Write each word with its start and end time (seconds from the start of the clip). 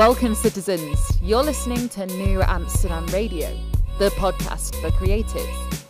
Welcome, 0.00 0.34
citizens. 0.34 0.98
You're 1.20 1.42
listening 1.42 1.90
to 1.90 2.06
New 2.06 2.40
Amsterdam 2.40 3.04
Radio, 3.08 3.54
the 3.98 4.08
podcast 4.12 4.74
for 4.80 4.88
creatives. 4.92 5.84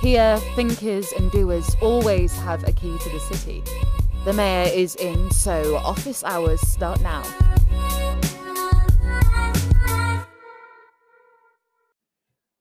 Here, 0.00 0.38
thinkers 0.54 1.10
and 1.10 1.32
doers 1.32 1.76
always 1.82 2.32
have 2.38 2.62
a 2.68 2.70
key 2.70 2.96
to 2.96 3.10
the 3.10 3.18
city. 3.18 3.64
The 4.24 4.32
mayor 4.34 4.70
is 4.72 4.94
in, 4.94 5.32
so 5.32 5.78
office 5.78 6.22
hours 6.22 6.60
start 6.60 7.00
now. 7.00 7.24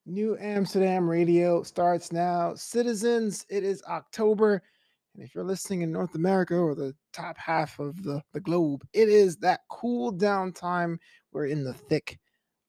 New 0.07 0.35
Amsterdam 0.39 1.07
Radio 1.07 1.61
starts 1.61 2.11
now. 2.11 2.55
Citizens, 2.55 3.45
it 3.47 3.63
is 3.63 3.83
October. 3.87 4.63
And 5.15 5.23
if 5.23 5.33
you're 5.33 5.45
listening 5.45 5.81
in 5.81 5.91
North 5.91 6.15
America 6.15 6.55
or 6.55 6.75
the 6.75 6.93
top 7.13 7.37
half 7.37 7.79
of 7.79 8.03
the, 8.03 8.21
the 8.33 8.41
globe, 8.41 8.85
it 8.93 9.07
is 9.07 9.37
that 9.37 9.61
cool 9.69 10.11
down 10.11 10.51
time. 10.51 10.99
We're 11.31 11.47
in 11.47 11.63
the 11.63 11.73
thick 11.73 12.19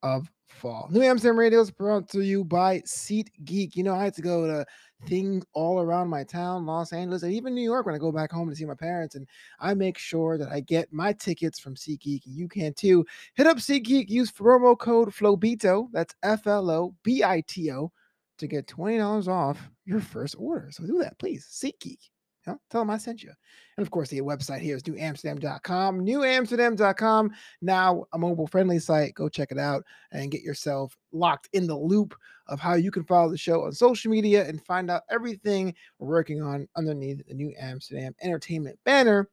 of 0.04 0.30
fall. 0.48 0.88
New 0.92 1.02
Amsterdam 1.02 1.38
Radio 1.38 1.60
is 1.60 1.72
brought 1.72 2.08
to 2.10 2.20
you 2.20 2.44
by 2.44 2.82
Seat 2.84 3.30
Geek. 3.44 3.74
You 3.74 3.82
know, 3.82 3.96
I 3.96 4.04
had 4.04 4.14
to 4.14 4.22
go 4.22 4.46
to 4.46 4.64
things 5.06 5.44
all 5.54 5.80
around 5.80 6.08
my 6.08 6.22
town, 6.22 6.66
Los 6.66 6.92
Angeles, 6.92 7.24
and 7.24 7.32
even 7.32 7.52
New 7.52 7.62
York 7.62 7.84
when 7.84 7.96
I 7.96 7.98
go 7.98 8.12
back 8.12 8.30
home 8.30 8.48
to 8.48 8.54
see 8.54 8.64
my 8.64 8.74
parents. 8.74 9.16
And 9.16 9.26
I 9.58 9.74
make 9.74 9.98
sure 9.98 10.38
that 10.38 10.48
I 10.48 10.60
get 10.60 10.92
my 10.92 11.12
tickets 11.12 11.58
from 11.58 11.74
Seat 11.74 12.00
SeatGeek. 12.00 12.20
You 12.24 12.46
can 12.48 12.74
too. 12.74 13.04
Hit 13.34 13.48
up 13.48 13.58
SeatGeek, 13.58 14.08
use 14.08 14.30
promo 14.30 14.78
code 14.78 15.08
FLOBITO, 15.08 15.88
that's 15.92 16.14
F 16.22 16.46
L 16.46 16.70
O 16.70 16.94
B 17.02 17.24
I 17.24 17.42
T 17.48 17.72
O, 17.72 17.90
to 18.38 18.46
get 18.46 18.68
$20 18.68 19.26
off 19.26 19.70
your 19.84 20.00
first 20.00 20.36
order. 20.38 20.68
So 20.70 20.86
do 20.86 20.98
that, 21.00 21.18
please. 21.18 21.44
SeatGeek. 21.50 21.98
You 22.46 22.52
know, 22.52 22.60
tell 22.70 22.80
them 22.80 22.90
I 22.90 22.98
sent 22.98 23.22
you. 23.22 23.32
And 23.76 23.84
of 23.84 23.90
course, 23.90 24.08
the 24.08 24.20
website 24.20 24.60
here 24.60 24.76
is 24.76 24.82
knewamsterdam.com. 24.84 26.00
Knewamsterdam.com. 26.00 27.30
Now 27.60 28.04
a 28.12 28.18
mobile 28.18 28.46
friendly 28.46 28.78
site. 28.78 29.14
Go 29.14 29.28
check 29.28 29.50
it 29.50 29.58
out 29.58 29.84
and 30.12 30.30
get 30.30 30.42
yourself 30.42 30.96
locked 31.12 31.48
in 31.52 31.66
the 31.66 31.76
loop 31.76 32.14
of 32.46 32.60
how 32.60 32.74
you 32.74 32.90
can 32.90 33.04
follow 33.04 33.30
the 33.30 33.36
show 33.36 33.64
on 33.64 33.72
social 33.72 34.10
media 34.10 34.46
and 34.46 34.64
find 34.64 34.90
out 34.90 35.02
everything 35.10 35.74
we're 35.98 36.08
working 36.08 36.40
on 36.40 36.68
underneath 36.76 37.26
the 37.26 37.34
New 37.34 37.52
Amsterdam 37.58 38.14
Entertainment 38.22 38.78
banner, 38.84 39.28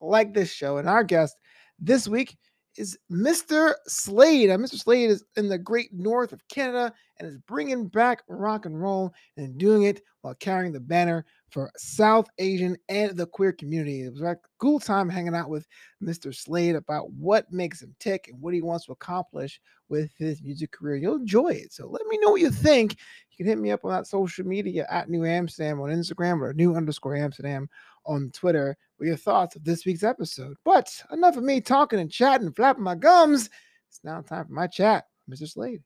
like 0.00 0.32
this 0.32 0.50
show. 0.50 0.78
And 0.78 0.88
our 0.88 1.04
guest 1.04 1.36
this 1.78 2.08
week 2.08 2.36
is 2.76 2.98
Mr. 3.10 3.74
Slade. 3.86 4.48
Now, 4.48 4.56
Mr. 4.56 4.78
Slade 4.78 5.10
is 5.10 5.24
in 5.36 5.48
the 5.48 5.58
great 5.58 5.92
north 5.92 6.32
of 6.32 6.46
Canada 6.48 6.92
and 7.18 7.28
is 7.28 7.38
bringing 7.46 7.88
back 7.88 8.22
rock 8.28 8.66
and 8.66 8.80
roll 8.80 9.12
and 9.36 9.58
doing 9.58 9.84
it 9.84 10.02
while 10.22 10.34
carrying 10.34 10.72
the 10.72 10.80
banner 10.80 11.24
for 11.54 11.70
South 11.76 12.26
Asian 12.38 12.76
and 12.88 13.16
the 13.16 13.26
queer 13.26 13.52
community. 13.52 14.02
It 14.02 14.12
was 14.12 14.22
a 14.22 14.36
cool 14.58 14.80
time 14.80 15.08
hanging 15.08 15.36
out 15.36 15.48
with 15.48 15.68
Mr. 16.02 16.34
Slade 16.34 16.74
about 16.74 17.12
what 17.12 17.52
makes 17.52 17.80
him 17.80 17.94
tick 18.00 18.26
and 18.26 18.42
what 18.42 18.54
he 18.54 18.60
wants 18.60 18.86
to 18.86 18.92
accomplish 18.92 19.60
with 19.88 20.10
his 20.18 20.42
music 20.42 20.72
career. 20.72 20.96
You'll 20.96 21.14
enjoy 21.14 21.50
it. 21.50 21.72
So 21.72 21.86
let 21.86 22.04
me 22.08 22.18
know 22.18 22.30
what 22.32 22.40
you 22.40 22.50
think. 22.50 22.96
You 23.30 23.36
can 23.36 23.46
hit 23.46 23.58
me 23.58 23.70
up 23.70 23.84
on 23.84 23.92
that 23.92 24.08
social 24.08 24.44
media 24.44 24.84
at 24.90 25.08
New 25.08 25.24
Amsterdam 25.24 25.80
on 25.80 25.90
Instagram 25.90 26.40
or 26.40 26.52
new 26.54 26.74
underscore 26.74 27.14
Amsterdam 27.14 27.68
on 28.04 28.32
Twitter 28.34 28.76
with 28.98 29.06
your 29.06 29.16
thoughts 29.16 29.54
of 29.54 29.62
this 29.62 29.86
week's 29.86 30.02
episode. 30.02 30.56
But 30.64 30.92
enough 31.12 31.36
of 31.36 31.44
me 31.44 31.60
talking 31.60 32.00
and 32.00 32.10
chatting, 32.10 32.52
flapping 32.52 32.82
my 32.82 32.96
gums. 32.96 33.48
It's 33.88 34.00
now 34.02 34.22
time 34.22 34.46
for 34.46 34.52
my 34.52 34.66
chat, 34.66 35.04
Mr. 35.30 35.48
Slade. 35.48 35.84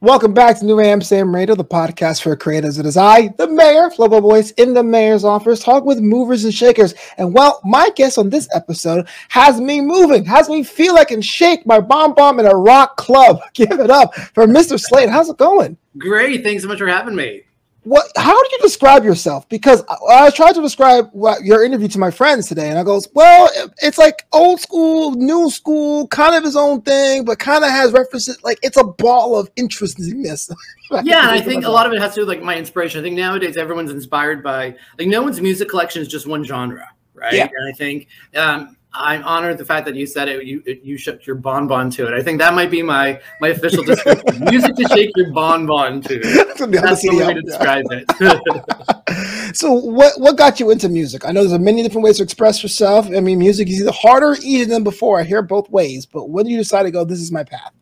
Welcome 0.00 0.32
back 0.32 0.56
to 0.60 0.64
New 0.64 0.78
Amsterdam 0.78 1.34
Radio, 1.34 1.56
the 1.56 1.64
podcast 1.64 2.22
for 2.22 2.36
creators. 2.36 2.78
It 2.78 2.86
is 2.86 2.96
I, 2.96 3.34
the 3.36 3.48
mayor, 3.48 3.90
Flobo 3.90 4.22
Voice, 4.22 4.52
in 4.52 4.72
the 4.72 4.84
mayor's 4.84 5.24
office, 5.24 5.58
talk 5.58 5.84
with 5.84 5.98
movers 5.98 6.44
and 6.44 6.54
shakers. 6.54 6.94
And 7.16 7.34
well, 7.34 7.60
my 7.64 7.90
guest 7.96 8.16
on 8.16 8.30
this 8.30 8.48
episode 8.54 9.08
has 9.28 9.60
me 9.60 9.80
moving, 9.80 10.24
has 10.24 10.48
me 10.48 10.62
feel 10.62 10.94
like 10.94 11.08
I 11.08 11.14
can 11.14 11.20
shake 11.20 11.66
my 11.66 11.80
bomb 11.80 12.14
bomb 12.14 12.38
in 12.38 12.46
a 12.46 12.54
rock 12.54 12.96
club. 12.96 13.40
Give 13.54 13.72
it 13.72 13.90
up 13.90 14.14
for 14.14 14.46
Mr. 14.46 14.78
Slade. 14.78 15.08
How's 15.08 15.30
it 15.30 15.36
going? 15.36 15.76
Great. 15.98 16.44
Thanks 16.44 16.62
so 16.62 16.68
much 16.68 16.78
for 16.78 16.86
having 16.86 17.16
me 17.16 17.42
what 17.88 18.06
how 18.16 18.32
do 18.32 18.48
you 18.52 18.58
describe 18.60 19.02
yourself? 19.02 19.48
Because 19.48 19.82
I, 19.88 20.26
I, 20.26 20.30
tried 20.30 20.52
to 20.52 20.60
describe 20.60 21.08
what, 21.12 21.42
your 21.42 21.64
interview 21.64 21.88
to 21.88 21.98
my 21.98 22.10
friends 22.10 22.46
today 22.46 22.68
and 22.68 22.78
i 22.78 22.82
goes 22.82 23.08
well 23.14 23.48
it's 23.82 23.96
like 23.96 24.26
old 24.32 24.60
school 24.60 25.12
new 25.12 25.50
school 25.50 26.06
kind 26.08 26.34
of 26.34 26.44
his 26.44 26.54
own 26.54 26.82
thing 26.82 27.24
but 27.24 27.38
kind 27.38 27.64
of 27.64 27.70
has 27.70 27.92
references 27.92 28.38
like 28.44 28.58
it's 28.62 28.76
a 28.76 28.84
ball 28.84 29.36
of 29.36 29.50
interestingness. 29.56 30.50
Yeah 31.02 31.28
i 31.30 31.40
think 31.40 31.64
a 31.64 31.70
lot 31.70 31.86
of 31.86 31.92
it 31.92 32.00
has 32.00 32.14
to 32.14 32.20
do 32.20 32.26
with 32.26 32.36
like 32.36 32.42
my 32.42 32.56
inspiration. 32.56 33.00
I 33.00 33.02
think 33.02 33.16
nowadays 33.16 33.56
everyone's 33.56 33.90
inspired 33.90 34.42
by 34.42 34.74
like 34.98 35.08
no 35.08 35.22
one's 35.22 35.40
music 35.40 35.68
collection 35.68 36.00
is 36.02 36.08
just 36.08 36.26
one 36.26 36.44
genre 36.44 36.86
right? 37.14 37.34
Yeah. 37.34 37.48
and 37.54 37.68
i 37.68 37.76
think 37.76 38.08
um, 38.36 38.76
I'm 38.98 39.22
honored 39.22 39.58
the 39.58 39.64
fact 39.64 39.86
that 39.86 39.94
you 39.94 40.06
said 40.06 40.28
it. 40.28 40.44
You 40.44 40.62
you 40.82 40.98
shook 40.98 41.24
your 41.24 41.36
bonbon 41.36 41.88
to 41.90 42.08
it. 42.08 42.14
I 42.14 42.22
think 42.22 42.40
that 42.40 42.52
might 42.52 42.70
be 42.70 42.82
my 42.82 43.20
my 43.40 43.48
official 43.48 43.84
description. 43.84 44.44
Music 44.50 44.74
to 44.74 44.88
shake 44.88 45.10
your 45.16 45.32
bonbon 45.32 46.02
to. 46.02 46.18
That's, 46.58 46.66
That's 46.66 47.02
the 47.02 47.16
way 47.16 47.34
to 47.34 47.42
describe 47.42 47.84
it. 47.90 49.56
so, 49.56 49.72
what 49.72 50.20
what 50.20 50.36
got 50.36 50.58
you 50.58 50.70
into 50.70 50.88
music? 50.88 51.24
I 51.24 51.30
know 51.30 51.46
there's 51.46 51.60
many 51.60 51.82
different 51.82 52.04
ways 52.04 52.16
to 52.16 52.24
express 52.24 52.62
yourself. 52.62 53.06
I 53.06 53.20
mean, 53.20 53.38
music 53.38 53.68
is 53.68 53.80
either 53.80 53.92
harder 53.92 54.30
or 54.30 54.36
easier 54.36 54.66
than 54.66 54.82
before. 54.82 55.20
I 55.20 55.22
hear 55.22 55.42
both 55.42 55.70
ways. 55.70 56.04
But 56.04 56.30
when 56.30 56.44
did 56.44 56.50
you 56.50 56.58
decide 56.58 56.82
to 56.82 56.90
go? 56.90 57.04
This 57.04 57.20
is 57.20 57.30
my 57.30 57.44
path. 57.44 57.72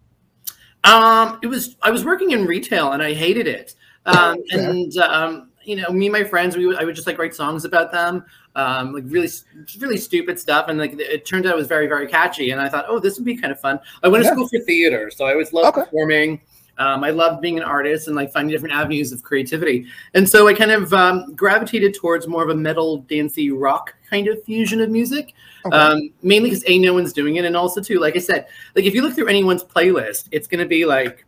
Um, 0.85 1.39
it 1.43 1.47
was 1.47 1.77
I 1.81 1.91
was 1.91 2.05
working 2.05 2.33
in 2.33 2.45
retail 2.45 2.93
and 2.93 3.03
I 3.03 3.15
hated 3.15 3.47
it. 3.47 3.75
Um, 4.05 4.37
and 4.51 4.97
um, 4.99 5.51
you 5.67 5.77
know, 5.77 5.91
me 5.91 6.07
and 6.07 6.13
my 6.13 6.25
friends, 6.25 6.57
we 6.57 6.67
would, 6.67 6.77
I 6.77 6.85
would 6.85 6.95
just 6.95 7.07
like 7.07 7.19
write 7.19 7.35
songs 7.35 7.65
about 7.65 7.91
them, 7.91 8.25
um, 8.57 8.95
like 8.95 9.05
really, 9.07 9.29
really 9.79 9.99
stupid 9.99 10.41
stuff. 10.41 10.67
And 10.69 10.79
like 10.79 10.99
it 10.99 11.25
turned 11.27 11.47
out 11.47 11.53
it 11.53 11.57
was 11.57 11.69
very, 11.69 11.87
very 11.87 12.09
catchy. 12.09 12.51
And 12.51 12.61
I 12.61 12.69
thought, 12.69 12.87
oh, 12.89 12.99
this 12.99 13.17
would 13.17 13.25
be 13.25 13.37
kind 13.37 13.53
of 13.53 13.61
fun. 13.61 13.79
I 14.03 14.09
went 14.09 14.25
to 14.25 14.31
school 14.31 14.49
for 14.49 14.59
theater, 14.61 15.11
so 15.15 15.27
I 15.27 15.33
always 15.33 15.53
loved 15.53 15.69
okay. 15.69 15.85
performing. 15.85 16.41
Um, 16.79 17.05
I 17.05 17.11
loved 17.11 17.41
being 17.41 17.57
an 17.57 17.65
artist 17.65 18.07
and 18.07 18.17
like 18.17 18.33
finding 18.33 18.53
different 18.53 18.75
avenues 18.75 19.13
of 19.13 19.23
creativity. 19.23 19.87
And 20.13 20.29
so 20.29 20.47
I 20.49 20.53
kind 20.53 20.71
of 20.71 20.93
um, 20.93 21.35
gravitated 21.35 21.95
towards 21.95 22.27
more 22.27 22.43
of 22.43 22.51
a 22.51 22.55
metal, 22.55 22.99
dancey 22.99 23.51
rock 23.51 23.95
kind 24.11 24.29
of 24.29 24.43
fusion 24.45 24.81
of 24.81 24.91
music. 24.91 25.33
Okay. 25.65 25.77
Um, 25.77 26.11
mainly 26.23 26.51
because 26.51 26.65
a 26.67 26.79
no 26.79 26.93
one's 26.93 27.13
doing 27.13 27.37
it, 27.37 27.45
and 27.45 27.57
also 27.57 27.81
too, 27.81 27.99
like 27.99 28.17
I 28.17 28.21
said, 28.21 28.47
like 28.75 28.85
if 28.85 28.95
you 28.95 29.03
look 29.03 29.15
through 29.15 29.29
anyone's 29.29 29.65
playlist, 29.65 30.29
it's 30.33 30.47
going 30.47 30.61
to 30.61 30.69
be 30.69 30.85
like 30.85 31.25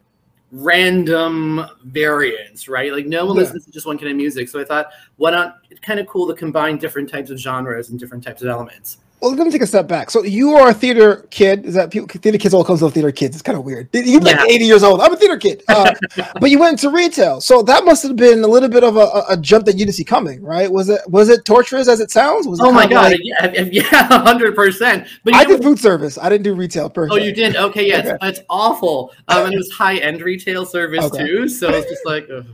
random 0.51 1.67
variants, 1.85 2.69
right? 2.69 2.93
Like 2.93 3.07
no 3.07 3.27
one 3.27 3.37
yeah. 3.37 3.43
listens 3.43 3.65
to 3.67 3.71
just 3.71 3.87
one 3.87 3.99
kind 3.99 4.11
of 4.11 4.17
music. 4.17 4.49
So 4.49 4.61
I 4.61 4.65
thought, 4.65 4.91
why 5.17 5.31
not? 5.31 5.59
It's 5.71 5.81
kind 5.81 6.01
of 6.01 6.07
cool 6.07 6.27
to 6.29 6.35
combine 6.35 6.79
different 6.79 7.09
types 7.09 7.31
of 7.31 7.39
genres 7.39 7.91
and 7.91 7.99
different 7.99 8.25
types 8.25 8.43
of 8.43 8.49
elements. 8.49 8.99
Well, 9.21 9.35
let 9.35 9.45
me 9.45 9.51
take 9.51 9.63
a 9.63 9.67
step 9.67 9.89
back. 9.89 10.11
So 10.11 10.23
you 10.23 10.55
are 10.55 10.69
a 10.69 10.75
theater 10.75 11.27
kid. 11.31 11.67
Is 11.67 11.75
that 11.75 11.91
people, 11.91 12.09
theater 12.09 12.39
kids 12.39 12.55
all 12.55 12.65
comes 12.65 12.83
with 12.83 12.95
theater 12.95 13.11
kids? 13.11 13.35
It's 13.35 13.43
kind 13.43 13.59
of 13.59 13.65
weird. 13.65 13.89
You're 13.93 14.21
like 14.21 14.37
yeah. 14.37 14.45
80 14.55 14.65
years 14.65 14.83
old. 14.85 15.01
I'm 15.01 15.13
a 15.13 15.17
theater 15.17 15.37
kid. 15.37 15.65
Uh, 15.67 15.93
but 16.41 16.51
you 16.51 16.59
went 16.59 16.83
into 16.83 16.95
retail, 16.95 17.41
so 17.41 17.63
that 17.63 17.85
must 17.85 18.05
have 18.05 18.15
been 18.15 18.45
a 18.45 18.47
little 18.47 18.69
bit 18.69 18.85
of 18.85 18.97
a, 18.97 19.25
a, 19.29 19.37
jump 19.37 19.65
that 19.67 19.73
you 19.73 19.81
didn't 19.81 19.95
see 19.95 20.05
coming, 20.05 20.43
right? 20.43 20.71
Was 20.71 20.89
it 20.89 21.01
was 21.09 21.29
it 21.29 21.45
torturous 21.45 21.89
as 21.89 22.01
it 22.01 22.11
sounds? 22.11 22.47
Was 22.47 22.61
it 22.61 22.65
oh 22.65 22.73
my 22.73 22.87
god, 22.87 23.13
like, 23.13 23.21
yeah, 23.23 23.63
yeah, 23.73 24.23
hundred 24.23 24.55
percent. 24.55 25.09
But 25.25 25.35
I 25.35 25.45
did 25.45 25.63
food 25.63 25.79
service. 25.79 26.17
I 26.19 26.29
didn't 26.29 26.45
do 26.45 26.55
retail. 26.55 26.89
Per 26.89 27.09
oh, 27.11 27.17
you 27.17 27.33
did? 27.33 27.57
Okay, 27.57 27.89
yeah, 27.89 27.99
okay. 27.99 28.19
It's, 28.23 28.39
it's, 28.39 28.47
awful. 28.49 29.13
Um, 29.29 29.47
and 29.47 29.55
it 29.55 29.57
was 29.57 29.71
high 29.71 29.97
end 29.97 30.23
retail 30.23 30.65
service 30.65 31.05
okay. 31.05 31.27
too, 31.27 31.49
so 31.49 31.69
it's 31.71 31.89
just 31.89 32.07
like. 32.07 32.29
Ugh. 32.31 32.47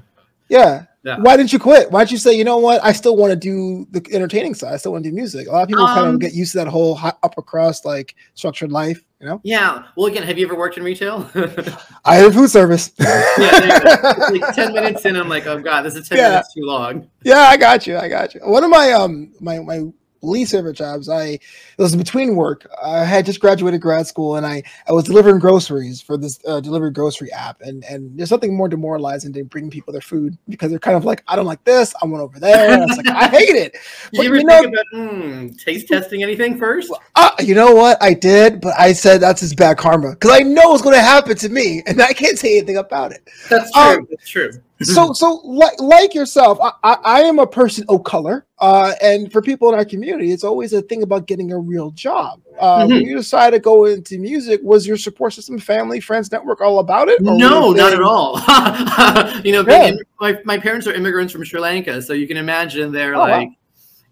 Yeah. 0.49 0.87
Yeah. 1.05 1.19
Why 1.19 1.37
didn't 1.37 1.53
you 1.53 1.59
quit? 1.59 1.91
Why 1.91 2.01
didn't 2.01 2.13
you 2.13 2.19
say, 2.19 2.33
you 2.33 2.45
know 2.45 2.57
what? 2.57 2.83
I 2.83 2.93
still 2.93 3.15
want 3.15 3.31
to 3.31 3.37
do 3.37 3.87
the 3.91 4.03
entertaining 4.15 4.55
side. 4.55 4.73
I 4.73 4.79
still 4.79 4.93
want 4.93 5.05
to 5.05 5.11
do 5.11 5.15
music. 5.15 5.49
A 5.49 5.53
lot 5.53 5.63
of 5.63 5.69
people 5.69 5.85
um, 5.85 5.95
kind 5.95 6.15
of 6.15 6.21
get 6.21 6.33
used 6.33 6.53
to 6.53 6.59
that 6.59 6.67
whole 6.67 6.99
upper 7.23 7.43
crust, 7.43 7.85
like 7.85 8.15
structured 8.33 8.73
life. 8.73 9.05
You 9.21 9.27
know? 9.27 9.41
Yeah. 9.45 9.85
Well, 9.97 10.07
again, 10.07 10.23
have 10.23 10.39
you 10.39 10.47
ever 10.47 10.57
worked 10.57 10.79
in 10.79 10.83
retail? 10.83 11.31
I 12.07 12.17
had 12.17 12.33
food 12.33 12.49
service. 12.49 12.91
yeah. 12.99 14.29
Like 14.31 14.55
ten 14.55 14.73
minutes 14.73 15.05
in, 15.05 15.17
I'm 15.17 15.29
like, 15.29 15.47
oh 15.47 15.61
god, 15.61 15.83
this 15.83 15.95
is 15.95 16.09
ten 16.09 16.19
yeah. 16.19 16.29
minutes 16.31 16.55
too 16.55 16.63
long. 16.63 17.09
Yeah, 17.23 17.41
I 17.41 17.59
got 17.59 17.87
you. 17.87 17.99
I 17.99 18.09
got 18.09 18.35
you. 18.35 18.41
One 18.41 18.65
of 18.65 18.71
my 18.71 18.93
um 18.93 19.33
my 19.41 19.61
my 19.61 19.85
least 20.25 20.53
favorite 20.53 20.75
jobs. 20.75 21.09
I 21.09 21.25
it 21.25 21.41
was 21.79 21.95
between 21.95 22.37
work. 22.37 22.67
I 22.83 23.05
had 23.05 23.27
just 23.27 23.41
graduated 23.41 23.81
grad 23.81 24.07
school, 24.07 24.37
and 24.37 24.47
I 24.47 24.63
I 24.89 24.93
was 24.93 25.05
delivering 25.05 25.39
groceries 25.39 26.01
for 26.01 26.17
this 26.17 26.39
uh, 26.47 26.61
delivery 26.61 26.91
grocery 26.91 27.33
app. 27.33 27.61
And 27.61 27.85
and 27.85 28.17
there's 28.19 28.29
something 28.29 28.57
more 28.57 28.69
demoralizing 28.69 29.33
than 29.33 29.45
bringing 29.45 29.71
people 29.71 29.93
their 29.93 30.01
food 30.01 30.37
because 30.49 30.71
they're 30.71 30.79
kind 30.79 30.97
of 30.97 31.05
like, 31.05 31.23
I 31.29 31.37
don't 31.37 31.47
like 31.47 31.65
this. 31.65 31.95
I 32.03 32.07
went 32.07 32.23
over 32.23 32.39
there. 32.39 32.81
And 32.81 32.97
like, 32.97 33.09
I 33.09 33.29
hate 33.39 33.57
it. 33.57 33.77
But, 34.13 34.23
you 34.23 34.29
ever 34.29 34.37
you 34.37 34.45
know, 34.45 34.61
think 34.63 34.75
about 34.75 34.85
mm, 34.95 35.65
taste 35.65 35.89
testing 35.89 36.23
anything 36.23 36.59
first? 36.59 36.93
Uh, 37.15 37.31
you 37.41 37.55
know 37.55 37.75
what? 37.75 38.03
I 38.03 38.15
did, 38.15 38.61
but 38.61 38.75
I 38.79 38.93
said 38.93 39.21
that's 39.21 39.41
his 39.41 39.55
bad 39.55 39.79
karma 39.79 40.11
because 40.11 40.31
I 40.31 40.41
know 40.41 40.71
what's 40.71 40.83
going 40.83 40.97
to 40.97 41.03
happen 41.03 41.37
to 41.37 41.49
me, 41.49 41.83
and 41.87 42.01
I 42.01 42.13
can't 42.13 42.39
say 42.39 42.59
anything 42.59 42.77
about 42.77 43.13
it. 43.13 43.29
That's 43.51 43.71
true. 43.73 43.83
Um, 43.83 44.07
that's 44.11 44.29
true 44.29 44.51
so 44.83 45.13
so 45.15 45.41
like 45.45 45.79
like 45.81 46.15
yourself 46.15 46.59
I, 46.61 46.73
I, 46.83 46.97
I 47.05 47.21
am 47.23 47.39
a 47.39 47.47
person 47.47 47.85
of 47.89 48.05
color 48.05 48.47
uh, 48.59 48.95
and 49.03 49.31
for 49.31 49.43
people 49.43 49.69
in 49.69 49.75
our 49.75 49.85
community 49.85 50.33
it's 50.33 50.45
always 50.45 50.73
a 50.73 50.83
thing 50.83 51.03
about 51.03 51.27
getting 51.27 51.53
a 51.53 51.59
real 51.59 51.91
job 51.91 52.41
uh, 52.59 52.81
mm-hmm. 52.81 52.93
when 52.93 53.03
you 53.03 53.17
decided 53.17 53.57
to 53.57 53.61
go 53.61 53.85
into 53.87 54.19
music 54.19 54.61
was 54.63 54.87
your 54.87 54.97
support 54.97 55.33
system 55.33 55.59
family 55.59 56.01
friends 56.01 56.31
network 56.33 56.61
all 56.61 56.79
about 56.79 57.09
it 57.09 57.21
no 57.21 57.73
not 57.73 57.93
at 57.93 58.03
all 58.03 58.39
you 59.45 59.53
know 59.53 59.65
yeah. 59.67 59.93
my, 60.21 60.39
my 60.45 60.59
parents 60.59 60.87
are 60.87 60.95
immigrants 60.95 61.33
from 61.33 61.45
sri 61.45 61.61
lanka 61.61 62.01
so 62.01 62.13
you 62.13 62.27
can 62.27 62.37
imagine 62.37 62.93
they're 62.93 63.15
oh, 63.15 63.21
like 63.21 63.49
wow 63.49 63.55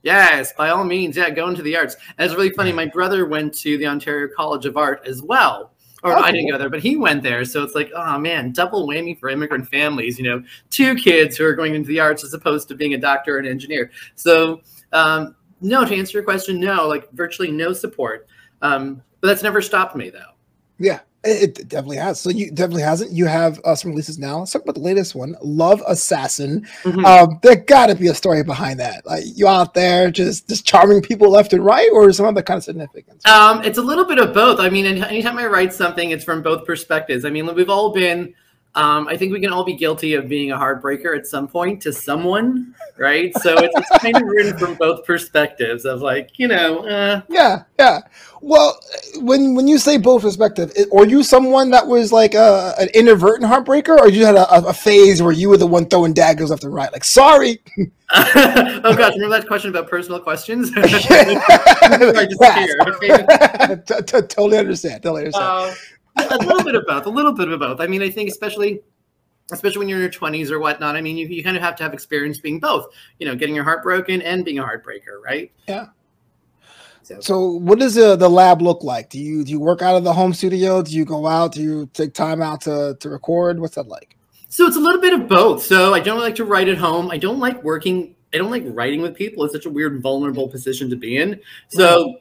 Yes, 0.03 0.53
by 0.53 0.71
all 0.71 0.85
means, 0.85 1.17
yeah, 1.17 1.31
go 1.31 1.49
into 1.49 1.63
the 1.63 1.77
arts. 1.77 1.97
And 2.19 2.27
it's 2.27 2.35
really 2.35 2.51
funny. 2.51 2.73
My 2.73 2.87
brother 2.87 3.27
went 3.27 3.55
to 3.59 3.79
the 3.79 3.87
Ontario 3.87 4.29
College 4.35 4.67
of 4.67 4.77
Art 4.77 5.03
as 5.07 5.23
well. 5.23 5.72
Or 6.03 6.17
Oh, 6.17 6.21
I 6.21 6.33
didn't 6.33 6.51
go 6.51 6.59
there, 6.59 6.69
but 6.69 6.81
he 6.81 6.97
went 6.97 7.23
there. 7.23 7.45
So 7.45 7.63
it's 7.63 7.75
like, 7.75 7.91
oh 7.95 8.19
man, 8.19 8.53
double 8.53 8.89
whammy 8.89 9.19
for 9.19 9.29
immigrant 9.29 9.69
families. 9.69 10.19
You 10.19 10.25
know, 10.25 10.45
two 10.71 10.97
kids 10.97 11.37
who 11.37 11.45
are 11.45 11.55
going 11.55 11.75
into 11.75 11.89
the 11.89 12.01
arts 12.01 12.25
as 12.25 12.35
opposed 12.35 12.69
to 12.69 12.75
being 12.75 12.95
a 12.95 12.99
doctor 12.99 13.37
or 13.37 13.39
an 13.39 13.47
engineer. 13.47 13.91
So 14.17 14.61
um, 14.93 15.37
no, 15.61 15.85
to 15.85 15.95
answer 15.95 16.19
your 16.19 16.25
question, 16.25 16.59
no, 16.59 16.89
like 16.89 17.11
virtually 17.13 17.51
no 17.51 17.73
support. 17.73 18.27
Um, 18.63 19.03
but 19.21 19.29
that's 19.29 19.43
never 19.43 19.63
stopped 19.63 19.95
me 19.95 20.11
though. 20.11 20.33
Yeah, 20.79 21.01
it, 21.25 21.59
it 21.59 21.69
definitely 21.69 21.99
has. 21.99 22.21
So 22.21 22.31
you 22.31 22.51
definitely 22.51 22.83
hasn't. 22.83 23.13
You 23.13 23.27
have 23.27 23.61
uh, 23.65 23.75
some 23.75 23.91
releases 23.93 24.19
now. 24.19 24.41
Let's 24.41 24.53
talk 24.53 24.63
about 24.63 24.75
the 24.75 24.81
latest 24.81 25.15
one, 25.15 25.37
Love 25.43 25.83
Assassin. 25.87 26.67
Mhm. 26.83 27.05
Um, 27.05 27.39
there 27.43 27.57
got 27.57 27.87
to 27.87 27.95
be 27.95 28.09
a 28.09 28.15
story 28.15 28.43
behind 28.43 28.81
that. 28.81 29.07
Like 29.07 29.25
you 29.27 29.49
out 29.49 29.75
there 29.75 30.11
just 30.11 30.49
just 30.49 30.67
charming 30.67 31.03
people 31.03 31.31
left 31.31 31.53
and 31.53 31.65
right, 31.65 31.89
or 31.93 32.13
some 32.13 32.27
other 32.27 32.43
kind 32.43 32.59
of 32.59 32.65
significance. 32.65 33.25
Um, 33.27 33.63
it's 33.63 33.79
a 33.79 33.83
little 33.83 34.05
bit 34.05 34.19
of 34.19 34.35
both. 34.35 34.61
I 34.61 34.69
mean, 34.69 34.87
anytime 34.87 35.39
I 35.39 35.47
write 35.47 35.73
something, 35.73 36.11
it's 36.11 36.25
from 36.25 36.43
both 36.43 36.67
perspectives. 36.67 37.25
I 37.25 37.31
mean, 37.31 37.53
we've 37.55 37.71
all 37.71 37.93
been. 37.93 38.35
Um, 38.75 39.07
I 39.07 39.19
think 39.19 39.33
we 39.33 39.41
can 39.41 39.53
all 39.53 39.65
be 39.65 39.75
guilty 39.75 40.15
of 40.15 40.29
being 40.29 40.51
a 40.51 40.57
heartbreaker 40.57 41.17
at 41.17 41.27
some 41.27 41.47
point 41.47 41.83
to 41.83 41.93
someone, 41.93 42.75
right? 42.97 43.31
So 43.41 43.55
it's, 43.59 43.75
it's 43.77 44.03
kind 44.03 44.17
of 44.17 44.23
written 44.23 44.57
from 44.57 44.77
both 44.77 45.05
perspectives 45.05 45.85
of 45.85 46.01
like, 46.01 46.39
you 46.39 46.49
know, 46.49 46.89
uh, 46.89 47.21
Yeah, 47.29 47.65
yeah. 47.79 48.01
Well, 48.41 48.81
when 49.21 49.55
when 49.55 49.69
you 49.69 49.79
say 49.79 49.99
both 49.99 50.23
perspective, 50.23 50.73
are 50.93 51.07
you 51.07 51.23
someone 51.23 51.71
that 51.71 51.87
was 51.87 52.13
like 52.13 52.35
a, 52.35 52.75
an 52.79 52.89
inadvertent 52.95 53.49
heartbreaker, 53.49 53.97
or 53.99 54.09
you 54.09 54.25
had 54.25 54.35
a, 54.35 54.67
a 54.67 54.73
phase 54.73 55.23
where 55.23 55.33
you 55.33 55.49
were 55.49 55.59
the 55.59 55.67
one 55.67 55.87
throwing 55.87 56.13
daggers 56.13 56.51
left 56.51 56.65
and 56.65 56.75
right? 56.75 56.93
Like, 56.93 57.05
sorry. 57.05 57.61
oh 58.15 58.95
gosh, 58.97 59.15
remember 59.15 59.39
that 59.39 59.47
question 59.47 59.71
about 59.71 59.89
personal 59.89 60.21
questions? 60.21 60.71
Okay. 60.77 61.35
Totally 64.29 64.59
understand. 64.59 65.03
Totally 65.03 65.23
understand. 65.23 65.45
Uh, 65.45 65.75
a 66.17 66.39
little 66.39 66.63
bit 66.63 66.75
of 66.75 66.85
both. 66.87 67.07
A 67.07 67.11
little 67.11 67.33
bit 67.33 67.49
of 67.49 67.61
both. 67.61 67.81
I 67.81 67.87
mean, 67.87 68.03
I 68.03 68.11
think 68.11 68.31
especially, 68.31 68.81
especially 69.53 69.79
when 69.79 69.89
you're 69.89 69.99
in 69.99 70.03
your 70.03 70.13
20s 70.13 70.51
or 70.51 70.59
whatnot. 70.59 70.97
I 70.97 71.01
mean, 71.01 71.17
you, 71.17 71.27
you 71.27 71.43
kind 71.43 71.57
of 71.57 71.63
have 71.63 71.77
to 71.77 71.83
have 71.83 71.95
experience 71.95 72.39
being 72.39 72.61
both. 72.61 72.87
You 73.19 73.27
know, 73.27 73.35
getting 73.35 73.55
your 73.55 73.65
heart 73.65 73.83
broken 73.83 74.23
and 74.23 74.45
being 74.45 74.59
a 74.59 74.63
heartbreaker, 74.63 75.21
right? 75.25 75.51
Yeah. 75.67 75.87
So, 77.03 77.21
So, 77.21 77.51
what 77.51 77.79
does 77.79 77.95
the, 77.95 78.17
the 78.17 78.31
lab 78.31 78.63
look 78.63 78.85
like? 78.85 79.11
Do 79.11 79.19
you 79.19 79.45
do 79.45 79.51
you 79.51 79.61
work 79.61 79.83
out 79.83 79.97
of 79.97 80.05
the 80.05 80.13
home 80.13 80.33
studio? 80.33 80.83
Do 80.83 80.93
you 80.93 81.05
go 81.05 81.27
out? 81.27 81.53
Do 81.53 81.63
you 81.63 81.91
take 81.93 82.15
time 82.15 82.41
out 82.41 82.61
to 82.63 82.97
to 83.01 83.09
record? 83.09 83.59
What's 83.59 83.75
that 83.75 83.89
like? 83.89 84.17
so 84.49 84.67
it's 84.67 84.77
a 84.77 84.81
little 84.81 85.01
bit 85.01 85.15
of 85.15 85.29
both. 85.29 85.65
So 85.65 85.95
I 85.95 86.01
don't 86.01 86.21
like 86.21 86.35
to 86.35 86.45
write 86.45 86.69
at 86.69 86.77
home. 86.77 87.11
I 87.11 87.17
don't 87.17 87.39
like 87.39 87.63
working. 87.65 88.15
I 88.35 88.39
don't 88.39 88.51
like 88.51 88.65
writing 88.67 89.01
with 89.01 89.15
people. 89.15 89.45
It's 89.45 89.55
such 89.55 89.65
a 89.67 89.71
weird, 89.71 90.03
vulnerable 90.03 90.49
position 90.49 90.91
to 90.91 90.97
be 90.97 91.17
in. 91.17 91.41
So. 91.69 92.17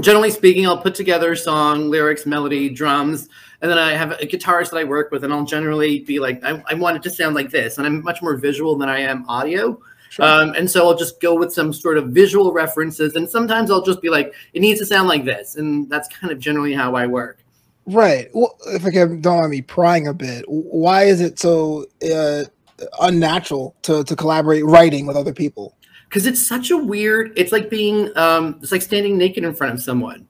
Generally 0.00 0.30
speaking, 0.30 0.66
I'll 0.66 0.78
put 0.80 0.94
together 0.94 1.36
song, 1.36 1.90
lyrics, 1.90 2.24
melody, 2.26 2.68
drums, 2.68 3.28
and 3.60 3.70
then 3.70 3.78
I 3.78 3.92
have 3.92 4.12
a 4.12 4.26
guitarist 4.26 4.70
that 4.70 4.78
I 4.78 4.84
work 4.84 5.10
with, 5.10 5.22
and 5.22 5.32
I'll 5.32 5.44
generally 5.44 6.00
be 6.00 6.18
like, 6.18 6.42
I, 6.44 6.62
I 6.68 6.74
want 6.74 6.96
it 6.96 7.02
to 7.04 7.10
sound 7.10 7.34
like 7.34 7.50
this. 7.50 7.78
And 7.78 7.86
I'm 7.86 8.02
much 8.02 8.22
more 8.22 8.36
visual 8.36 8.76
than 8.76 8.88
I 8.88 9.00
am 9.00 9.28
audio. 9.28 9.78
Sure. 10.10 10.24
Um, 10.24 10.52
and 10.54 10.70
so 10.70 10.86
I'll 10.86 10.96
just 10.96 11.20
go 11.20 11.34
with 11.34 11.52
some 11.52 11.72
sort 11.72 11.96
of 11.96 12.08
visual 12.08 12.52
references. 12.52 13.14
And 13.14 13.28
sometimes 13.28 13.70
I'll 13.70 13.84
just 13.84 14.02
be 14.02 14.10
like, 14.10 14.34
it 14.52 14.60
needs 14.60 14.80
to 14.80 14.86
sound 14.86 15.08
like 15.08 15.24
this. 15.24 15.56
And 15.56 15.88
that's 15.88 16.08
kind 16.08 16.32
of 16.32 16.38
generally 16.38 16.74
how 16.74 16.94
I 16.94 17.06
work. 17.06 17.38
Right. 17.86 18.28
Well, 18.32 18.56
if 18.66 18.84
I 18.84 18.90
can 18.90 19.20
don't 19.20 19.38
mind 19.38 19.50
me 19.50 19.62
prying 19.62 20.08
a 20.08 20.14
bit, 20.14 20.44
why 20.48 21.04
is 21.04 21.20
it 21.20 21.38
so 21.38 21.86
uh, 22.14 22.44
unnatural 23.00 23.74
to 23.82 24.04
to 24.04 24.16
collaborate 24.16 24.64
writing 24.64 25.06
with 25.06 25.16
other 25.16 25.32
people? 25.32 25.76
Because 26.12 26.26
it's 26.26 26.46
such 26.46 26.70
a 26.70 26.76
weird, 26.76 27.32
it's 27.36 27.52
like 27.52 27.70
being, 27.70 28.14
um, 28.18 28.58
it's 28.60 28.70
like 28.70 28.82
standing 28.82 29.16
naked 29.16 29.44
in 29.44 29.54
front 29.54 29.72
of 29.72 29.82
someone. 29.82 30.28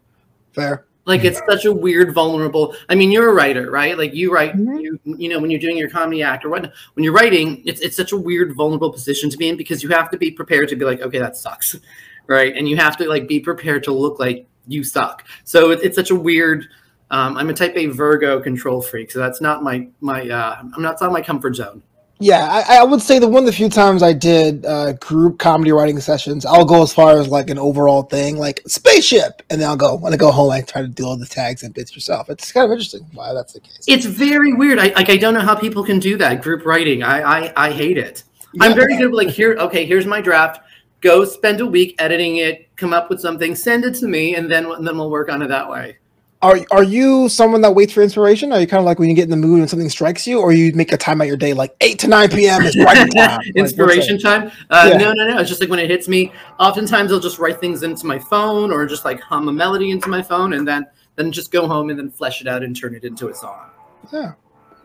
Fair. 0.52 0.84
Like 1.06 1.24
it's 1.24 1.42
such 1.50 1.64
a 1.64 1.72
weird, 1.72 2.14
vulnerable. 2.14 2.76
I 2.88 2.94
mean, 2.94 3.10
you're 3.10 3.28
a 3.28 3.32
writer, 3.34 3.68
right? 3.68 3.98
Like 3.98 4.14
you 4.14 4.32
write, 4.32 4.56
Mhm. 4.56 4.80
you, 4.80 5.00
you 5.04 5.28
know, 5.28 5.40
when 5.40 5.50
you're 5.50 5.58
doing 5.58 5.76
your 5.76 5.90
comedy 5.90 6.22
act 6.22 6.44
or 6.44 6.50
what, 6.50 6.72
when 6.94 7.02
you're 7.02 7.12
writing, 7.12 7.62
it's 7.66 7.80
it's 7.80 7.96
such 7.96 8.12
a 8.12 8.16
weird, 8.16 8.54
vulnerable 8.54 8.92
position 8.92 9.28
to 9.30 9.36
be 9.36 9.48
in 9.48 9.56
because 9.56 9.82
you 9.82 9.88
have 9.88 10.08
to 10.12 10.16
be 10.16 10.30
prepared 10.30 10.68
to 10.68 10.76
be 10.76 10.84
like, 10.84 11.00
okay, 11.00 11.18
that 11.18 11.36
sucks, 11.36 11.74
right? 12.28 12.56
And 12.56 12.68
you 12.68 12.76
have 12.76 12.96
to 12.98 13.08
like 13.08 13.26
be 13.26 13.40
prepared 13.40 13.82
to 13.82 13.92
look 13.92 14.20
like 14.20 14.46
you 14.68 14.84
suck. 14.84 15.26
So 15.42 15.72
it, 15.72 15.80
it's 15.82 15.96
such 15.96 16.12
a 16.12 16.14
weird. 16.14 16.68
Um, 17.10 17.36
I'm 17.36 17.50
a 17.50 17.54
Type 17.54 17.76
A 17.76 17.86
Virgo 17.86 18.40
control 18.40 18.80
freak, 18.80 19.10
so 19.10 19.18
that's 19.18 19.40
not 19.40 19.64
my 19.64 19.88
my. 20.00 20.30
Uh, 20.30 20.58
I'm 20.60 20.80
not 20.80 20.92
it's 20.92 21.02
not 21.02 21.10
my 21.10 21.22
comfort 21.22 21.56
zone. 21.56 21.82
Yeah, 22.22 22.62
I, 22.68 22.78
I 22.78 22.84
would 22.84 23.02
say 23.02 23.18
the 23.18 23.26
one 23.26 23.42
of 23.42 23.46
the 23.46 23.52
few 23.52 23.68
times 23.68 24.00
I 24.00 24.12
did 24.12 24.64
uh, 24.64 24.92
group 24.92 25.40
comedy 25.40 25.72
writing 25.72 25.98
sessions, 25.98 26.46
I'll 26.46 26.64
go 26.64 26.84
as 26.84 26.94
far 26.94 27.18
as 27.18 27.26
like 27.26 27.50
an 27.50 27.58
overall 27.58 28.04
thing, 28.04 28.38
like 28.38 28.62
spaceship, 28.64 29.42
and 29.50 29.60
then 29.60 29.68
I'll 29.68 29.76
go 29.76 29.96
when 29.96 30.14
I 30.14 30.16
go 30.16 30.30
home. 30.30 30.52
I 30.52 30.60
try 30.60 30.82
to 30.82 30.88
do 30.88 31.04
all 31.04 31.16
the 31.16 31.26
tags 31.26 31.64
and 31.64 31.74
bits 31.74 31.96
yourself. 31.96 32.30
It's 32.30 32.52
kind 32.52 32.64
of 32.64 32.70
interesting 32.70 33.04
why 33.12 33.34
that's 33.34 33.54
the 33.54 33.60
case. 33.60 33.84
It's 33.88 34.06
very 34.06 34.52
weird. 34.52 34.78
I 34.78 34.92
like 34.94 35.10
I 35.10 35.16
don't 35.16 35.34
know 35.34 35.40
how 35.40 35.56
people 35.56 35.82
can 35.82 35.98
do 35.98 36.16
that 36.18 36.42
group 36.42 36.64
writing. 36.64 37.02
I 37.02 37.22
I, 37.22 37.52
I 37.56 37.72
hate 37.72 37.98
it. 37.98 38.22
I'm 38.60 38.76
very 38.76 38.96
good 38.98 39.10
with 39.10 39.26
like 39.26 39.34
here. 39.34 39.56
Okay, 39.58 39.84
here's 39.84 40.06
my 40.06 40.20
draft. 40.20 40.60
Go 41.00 41.24
spend 41.24 41.60
a 41.60 41.66
week 41.66 41.96
editing 41.98 42.36
it. 42.36 42.68
Come 42.76 42.92
up 42.92 43.10
with 43.10 43.20
something. 43.20 43.56
Send 43.56 43.84
it 43.84 43.96
to 43.96 44.06
me, 44.06 44.36
and 44.36 44.48
then 44.48 44.66
and 44.66 44.86
then 44.86 44.96
we'll 44.96 45.10
work 45.10 45.28
on 45.28 45.42
it 45.42 45.48
that 45.48 45.68
way. 45.68 45.98
Are 46.42 46.58
are 46.72 46.82
you 46.82 47.28
someone 47.28 47.60
that 47.60 47.76
waits 47.76 47.92
for 47.92 48.02
inspiration? 48.02 48.52
Are 48.52 48.60
you 48.60 48.66
kind 48.66 48.80
of 48.80 48.84
like 48.84 48.98
when 48.98 49.08
you 49.08 49.14
get 49.14 49.24
in 49.24 49.30
the 49.30 49.36
mood 49.36 49.60
and 49.60 49.70
something 49.70 49.88
strikes 49.88 50.26
you, 50.26 50.40
or 50.40 50.52
you 50.52 50.72
make 50.74 50.92
a 50.92 50.96
time 50.96 51.20
out 51.20 51.28
your 51.28 51.36
day 51.36 51.54
like 51.54 51.72
eight 51.80 52.00
to 52.00 52.08
nine 52.08 52.28
p.m. 52.30 52.62
is 52.64 52.76
writing 52.84 53.08
time? 53.10 53.38
Like, 53.38 53.54
Inspiration 53.54 54.16
it? 54.16 54.22
time? 54.22 54.50
Uh, 54.68 54.88
Yeah. 54.90 54.98
No, 54.98 55.12
no, 55.12 55.28
no. 55.28 55.38
It's 55.38 55.48
just 55.48 55.60
like 55.60 55.70
when 55.70 55.78
it 55.78 55.88
hits 55.88 56.08
me. 56.08 56.32
Oftentimes, 56.58 57.12
I'll 57.12 57.20
just 57.20 57.38
write 57.38 57.60
things 57.60 57.84
into 57.84 58.06
my 58.06 58.18
phone, 58.18 58.72
or 58.72 58.84
just 58.86 59.04
like 59.04 59.20
hum 59.20 59.48
a 59.48 59.52
melody 59.52 59.92
into 59.92 60.08
my 60.08 60.20
phone, 60.20 60.54
and 60.54 60.66
then 60.66 60.84
then 61.14 61.30
just 61.30 61.52
go 61.52 61.68
home 61.68 61.90
and 61.90 61.98
then 61.98 62.10
flesh 62.10 62.40
it 62.40 62.48
out 62.48 62.64
and 62.64 62.76
turn 62.76 62.94
it 62.96 63.04
into 63.04 63.28
a 63.28 63.34
song. 63.34 63.70
Yeah. 64.12 64.32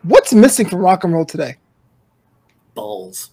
What's 0.02 0.32
missing 0.32 0.68
from 0.68 0.78
rock 0.78 1.02
and 1.02 1.12
roll 1.12 1.24
today? 1.24 1.56
Balls. 2.74 3.30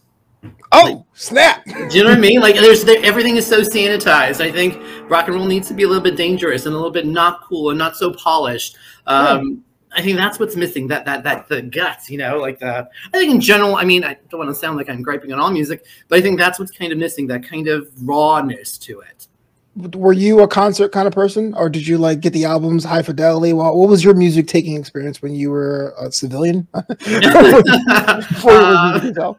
Oh, 0.71 1.05
snap! 1.13 1.63
Do 1.65 1.87
you 1.91 2.03
know 2.03 2.09
what 2.09 2.17
I 2.17 2.21
mean? 2.21 2.41
Like, 2.41 2.55
there's 2.55 2.83
there, 2.83 3.03
everything 3.03 3.37
is 3.37 3.45
so 3.45 3.61
sanitized. 3.61 4.41
I 4.41 4.51
think 4.51 4.81
rock 5.09 5.27
and 5.27 5.35
roll 5.35 5.45
needs 5.45 5.67
to 5.69 5.73
be 5.73 5.83
a 5.83 5.87
little 5.87 6.03
bit 6.03 6.15
dangerous 6.15 6.65
and 6.65 6.73
a 6.73 6.77
little 6.77 6.91
bit 6.91 7.05
not 7.05 7.43
cool 7.43 7.69
and 7.69 7.79
not 7.79 7.95
so 7.95 8.13
polished. 8.13 8.77
Um, 9.07 9.63
I 9.95 10.01
think 10.01 10.17
that's 10.17 10.39
what's 10.39 10.55
missing. 10.55 10.87
That 10.87 11.05
that 11.05 11.23
that 11.23 11.47
the 11.47 11.61
guts, 11.61 12.09
you 12.09 12.17
know, 12.17 12.37
like 12.37 12.59
the. 12.59 12.87
I 13.13 13.17
think 13.17 13.33
in 13.33 13.39
general. 13.39 13.75
I 13.75 13.85
mean, 13.85 14.03
I 14.03 14.17
don't 14.29 14.39
want 14.39 14.49
to 14.49 14.55
sound 14.55 14.77
like 14.77 14.89
I'm 14.89 15.01
griping 15.01 15.31
on 15.31 15.39
all 15.39 15.51
music, 15.51 15.85
but 16.09 16.19
I 16.19 16.21
think 16.21 16.37
that's 16.37 16.59
what's 16.59 16.71
kind 16.71 16.91
of 16.91 16.97
missing. 16.97 17.27
That 17.27 17.47
kind 17.47 17.67
of 17.67 17.89
rawness 18.01 18.77
to 18.79 18.99
it. 18.99 19.27
Were 19.95 20.13
you 20.13 20.39
a 20.41 20.47
concert 20.47 20.93
kind 20.93 21.05
of 21.05 21.13
person, 21.13 21.53
or 21.53 21.69
did 21.69 21.85
you 21.85 21.97
like 21.97 22.21
get 22.21 22.33
the 22.33 22.45
albums 22.45 22.83
high 22.83 23.01
fidelity? 23.01 23.51
What, 23.53 23.75
what 23.75 23.89
was 23.89 24.03
your 24.03 24.13
music 24.13 24.47
taking 24.47 24.75
experience 24.77 25.21
when 25.21 25.35
you 25.35 25.51
were 25.51 25.93
a 25.99 26.11
civilian? 26.11 26.67
Before 26.87 28.53
you 28.53 28.59
were 28.59 29.13
Uh? 29.19 29.33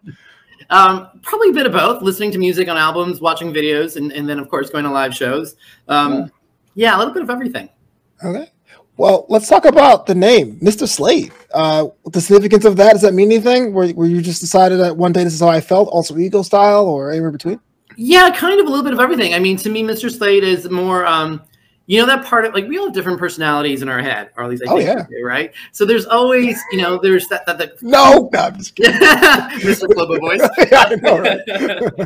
Um, 0.70 1.08
probably 1.22 1.50
a 1.50 1.52
bit 1.52 1.66
of 1.66 1.72
both. 1.72 2.02
Listening 2.02 2.30
to 2.32 2.38
music 2.38 2.68
on 2.68 2.76
albums, 2.76 3.20
watching 3.20 3.52
videos, 3.52 3.96
and, 3.96 4.12
and 4.12 4.28
then 4.28 4.38
of 4.38 4.48
course 4.48 4.70
going 4.70 4.84
to 4.84 4.90
live 4.90 5.14
shows. 5.14 5.56
Um, 5.88 6.12
Yeah. 6.12 6.26
yeah, 6.74 6.96
a 6.96 6.98
little 6.98 7.14
bit 7.14 7.22
of 7.22 7.30
everything. 7.30 7.68
Okay. 8.24 8.50
Well, 8.98 9.26
let's 9.28 9.46
talk 9.48 9.66
about 9.66 10.06
the 10.06 10.14
name, 10.14 10.58
Mr. 10.60 10.88
Slade. 10.88 11.30
Uh, 11.52 11.88
the 12.12 12.20
significance 12.20 12.64
of 12.64 12.76
that, 12.78 12.92
does 12.92 13.02
that 13.02 13.12
mean 13.12 13.30
anything? 13.30 13.74
Were, 13.74 13.92
were 13.92 14.06
you 14.06 14.22
just 14.22 14.40
decided 14.40 14.80
that 14.80 14.96
one 14.96 15.12
day 15.12 15.22
this 15.22 15.34
is 15.34 15.40
how 15.40 15.48
I 15.48 15.60
felt, 15.60 15.88
also 15.90 16.16
ego 16.16 16.42
style, 16.42 16.86
or 16.86 17.10
anywhere 17.10 17.30
between? 17.30 17.60
Yeah, 17.96 18.30
kind 18.34 18.58
of 18.58 18.66
a 18.66 18.70
little 18.70 18.84
bit 18.84 18.94
of 18.94 19.00
everything. 19.00 19.34
I 19.34 19.38
mean, 19.38 19.58
to 19.58 19.68
me, 19.68 19.82
Mr. 19.82 20.10
Slade 20.10 20.44
is 20.44 20.70
more, 20.70 21.04
um, 21.06 21.42
you 21.86 22.00
know, 22.00 22.06
that 22.06 22.24
part 22.24 22.44
of 22.44 22.52
like 22.54 22.66
we 22.66 22.78
all 22.78 22.86
have 22.86 22.94
different 22.94 23.18
personalities 23.18 23.80
in 23.82 23.88
our 23.88 24.00
head, 24.00 24.30
or 24.36 24.44
at 24.44 24.50
least 24.50 24.64
I 24.66 24.72
Oh, 24.72 24.78
yeah. 24.78 25.06
do, 25.08 25.22
right? 25.24 25.52
So 25.72 25.84
there's 25.84 26.04
always, 26.06 26.60
you 26.72 26.78
know, 26.78 26.98
there's 27.00 27.26
that, 27.28 27.46
that, 27.46 27.58
that 27.58 27.80
No, 27.82 28.28
no, 28.32 28.38
I'm 28.40 28.56
just 28.58 28.74
kidding. 28.74 28.92
Mr. 29.00 29.92
Clubber 29.94 30.18
voice. 30.20 30.40
I 30.72 30.96
know, 30.96 31.18
right? 31.18 31.40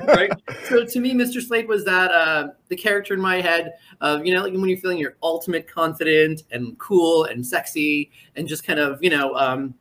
right. 0.07 0.31
So 0.69 0.85
to 0.85 1.01
me, 1.01 1.15
Mr. 1.15 1.41
Slade 1.43 1.67
was 1.67 1.85
that 1.87 2.11
uh, 2.11 2.49
the 2.69 2.77
character 2.77 3.15
in 3.15 3.21
my 3.21 3.41
head 3.41 3.73
of 4.03 4.25
you 4.27 4.35
know, 4.35 4.43
like 4.43 4.53
when 4.53 4.69
you're 4.69 4.79
feeling 4.79 4.99
your 4.99 5.17
ultimate 5.23 5.67
confident 5.67 6.43
and 6.51 6.79
cool 6.79 7.25
and 7.25 7.47
sexy 7.47 8.11
and 8.37 8.47
just 8.47 8.65
kind 8.65 8.79
of 8.79 9.03
you 9.03 9.11
know, 9.11 9.35
um, 9.35 9.75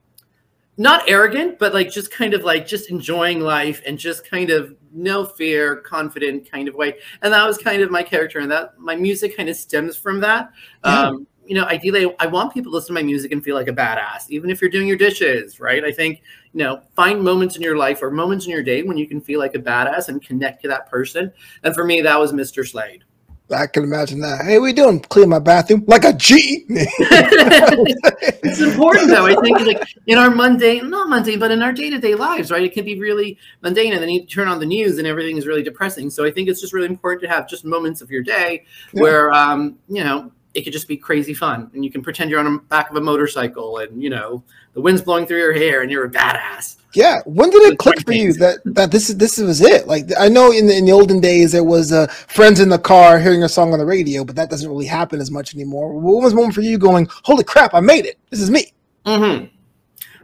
not 0.79 1.03
arrogant, 1.09 1.59
but 1.59 1.73
like 1.73 1.91
just 1.91 2.09
kind 2.09 2.33
of 2.33 2.45
like 2.45 2.65
just 2.65 2.89
enjoying 2.89 3.41
life 3.41 3.81
and 3.85 3.99
just 3.99 4.25
kind 4.27 4.49
of 4.49 4.73
no 4.93 5.25
fear, 5.25 5.75
confident 5.75 6.49
kind 6.49 6.69
of 6.69 6.73
way. 6.73 6.95
And 7.21 7.33
that 7.33 7.45
was 7.45 7.57
kind 7.57 7.81
of 7.81 7.91
my 7.91 8.01
character, 8.01 8.39
and 8.39 8.49
that 8.49 8.79
my 8.79 8.95
music 8.95 9.35
kind 9.35 9.49
of 9.49 9.57
stems 9.57 9.97
from 9.97 10.21
that. 10.21 10.51
Yeah. 10.85 11.01
Um, 11.01 11.27
you 11.45 11.55
know, 11.55 11.65
ideally, 11.65 12.15
I 12.19 12.27
want 12.27 12.53
people 12.53 12.71
to 12.71 12.75
listen 12.75 12.95
to 12.95 13.01
my 13.01 13.03
music 13.03 13.31
and 13.31 13.43
feel 13.43 13.55
like 13.55 13.67
a 13.67 13.73
badass, 13.73 14.29
even 14.29 14.51
if 14.51 14.61
you're 14.61 14.69
doing 14.69 14.87
your 14.87 14.97
dishes, 14.97 15.59
right? 15.59 15.83
I 15.83 15.91
think 15.91 16.21
you 16.53 16.59
know, 16.59 16.81
find 16.95 17.21
moments 17.21 17.57
in 17.57 17.61
your 17.61 17.77
life 17.77 18.01
or 18.01 18.09
moments 18.09 18.45
in 18.45 18.51
your 18.51 18.63
day 18.63 18.81
when 18.81 18.97
you 18.97 19.07
can 19.07 19.19
feel 19.19 19.39
like 19.39 19.55
a 19.55 19.59
badass 19.59 20.07
and 20.07 20.21
connect 20.21 20.61
to 20.61 20.67
that 20.69 20.89
person. 20.89 21.31
And 21.63 21.75
for 21.75 21.83
me, 21.83 22.01
that 22.01 22.19
was 22.19 22.31
Mr. 22.31 22.65
Slade. 22.65 23.03
I 23.51 23.67
can 23.67 23.83
imagine 23.83 24.19
that. 24.21 24.45
Hey, 24.45 24.59
we 24.59 24.73
doing? 24.73 24.99
Clean 24.99 25.27
my 25.27 25.39
bathroom 25.39 25.83
like 25.87 26.05
a 26.05 26.13
G. 26.13 26.65
it's 26.69 28.61
important 28.61 29.07
though. 29.07 29.25
I 29.25 29.35
think 29.41 29.59
like 29.61 29.83
in 30.07 30.17
our 30.17 30.29
mundane, 30.29 30.89
not 30.89 31.09
mundane, 31.09 31.39
but 31.39 31.51
in 31.51 31.63
our 31.63 31.73
day 31.73 31.89
to 31.89 31.97
day 31.97 32.15
lives, 32.15 32.51
right? 32.51 32.63
It 32.63 32.73
can 32.73 32.85
be 32.85 32.99
really 32.99 33.37
mundane, 33.61 33.93
and 33.93 34.01
then 34.01 34.09
you 34.09 34.25
turn 34.25 34.47
on 34.47 34.59
the 34.59 34.65
news 34.65 34.97
and 34.97 35.07
everything 35.07 35.37
is 35.37 35.47
really 35.47 35.63
depressing. 35.63 36.09
So 36.09 36.25
I 36.25 36.31
think 36.31 36.47
it's 36.47 36.61
just 36.61 36.73
really 36.73 36.87
important 36.87 37.23
to 37.23 37.29
have 37.29 37.49
just 37.49 37.65
moments 37.65 38.01
of 38.01 38.11
your 38.11 38.21
day 38.21 38.65
yeah. 38.93 39.01
where, 39.01 39.31
um, 39.31 39.77
you 39.87 40.03
know, 40.03 40.31
it 40.53 40.63
could 40.63 40.73
just 40.73 40.87
be 40.87 40.97
crazy 40.97 41.33
fun, 41.33 41.69
and 41.73 41.85
you 41.85 41.91
can 41.91 42.01
pretend 42.01 42.29
you're 42.29 42.39
on 42.39 42.51
the 42.51 42.59
back 42.69 42.89
of 42.89 42.95
a 42.95 43.01
motorcycle, 43.01 43.77
and 43.77 44.01
you 44.01 44.09
know 44.09 44.43
the 44.73 44.81
wind's 44.81 45.01
blowing 45.01 45.25
through 45.25 45.37
your 45.37 45.53
hair, 45.53 45.81
and 45.81 45.91
you're 45.91 46.05
a 46.05 46.09
badass. 46.09 46.77
Yeah, 46.93 47.19
when 47.25 47.51
did 47.51 47.71
it 47.71 47.77
click 47.77 48.03
for 48.03 48.13
you 48.13 48.33
that 48.33 48.59
that 48.65 48.89
this 48.89 49.09
is 49.09 49.17
this 49.17 49.37
was 49.37 49.61
it? 49.61 49.87
Like 49.87 50.07
I 50.19 50.27
know 50.27 50.51
in 50.51 50.65
the, 50.65 50.75
in 50.75 50.85
the 50.85 50.91
olden 50.91 51.19
days 51.19 51.51
there 51.51 51.63
was 51.63 51.91
uh, 51.91 52.07
friends 52.07 52.59
in 52.59 52.69
the 52.69 52.79
car 52.79 53.19
hearing 53.19 53.43
a 53.43 53.49
song 53.49 53.73
on 53.73 53.79
the 53.79 53.85
radio, 53.85 54.23
but 54.23 54.35
that 54.35 54.49
doesn't 54.49 54.67
really 54.67 54.87
happen 54.87 55.21
as 55.21 55.29
much 55.29 55.53
anymore. 55.53 55.93
What 55.93 56.23
was 56.23 56.31
the 56.31 56.37
moment 56.37 56.55
for 56.55 56.61
you 56.61 56.79
going, 56.79 57.07
"Holy 57.23 57.43
crap, 57.43 57.75
I 57.75 57.79
made 57.79 58.05
it! 58.05 58.17
This 58.31 58.41
is 58.41 58.49
me." 58.49 58.73
hmm 59.05 59.45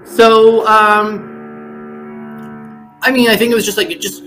So, 0.06 0.66
um, 0.66 1.36
I 3.02 3.12
mean, 3.12 3.30
I 3.30 3.36
think 3.36 3.52
it 3.52 3.56
was 3.56 3.66
just 3.66 3.78
like 3.78 3.92
it 3.92 4.02
just 4.02 4.24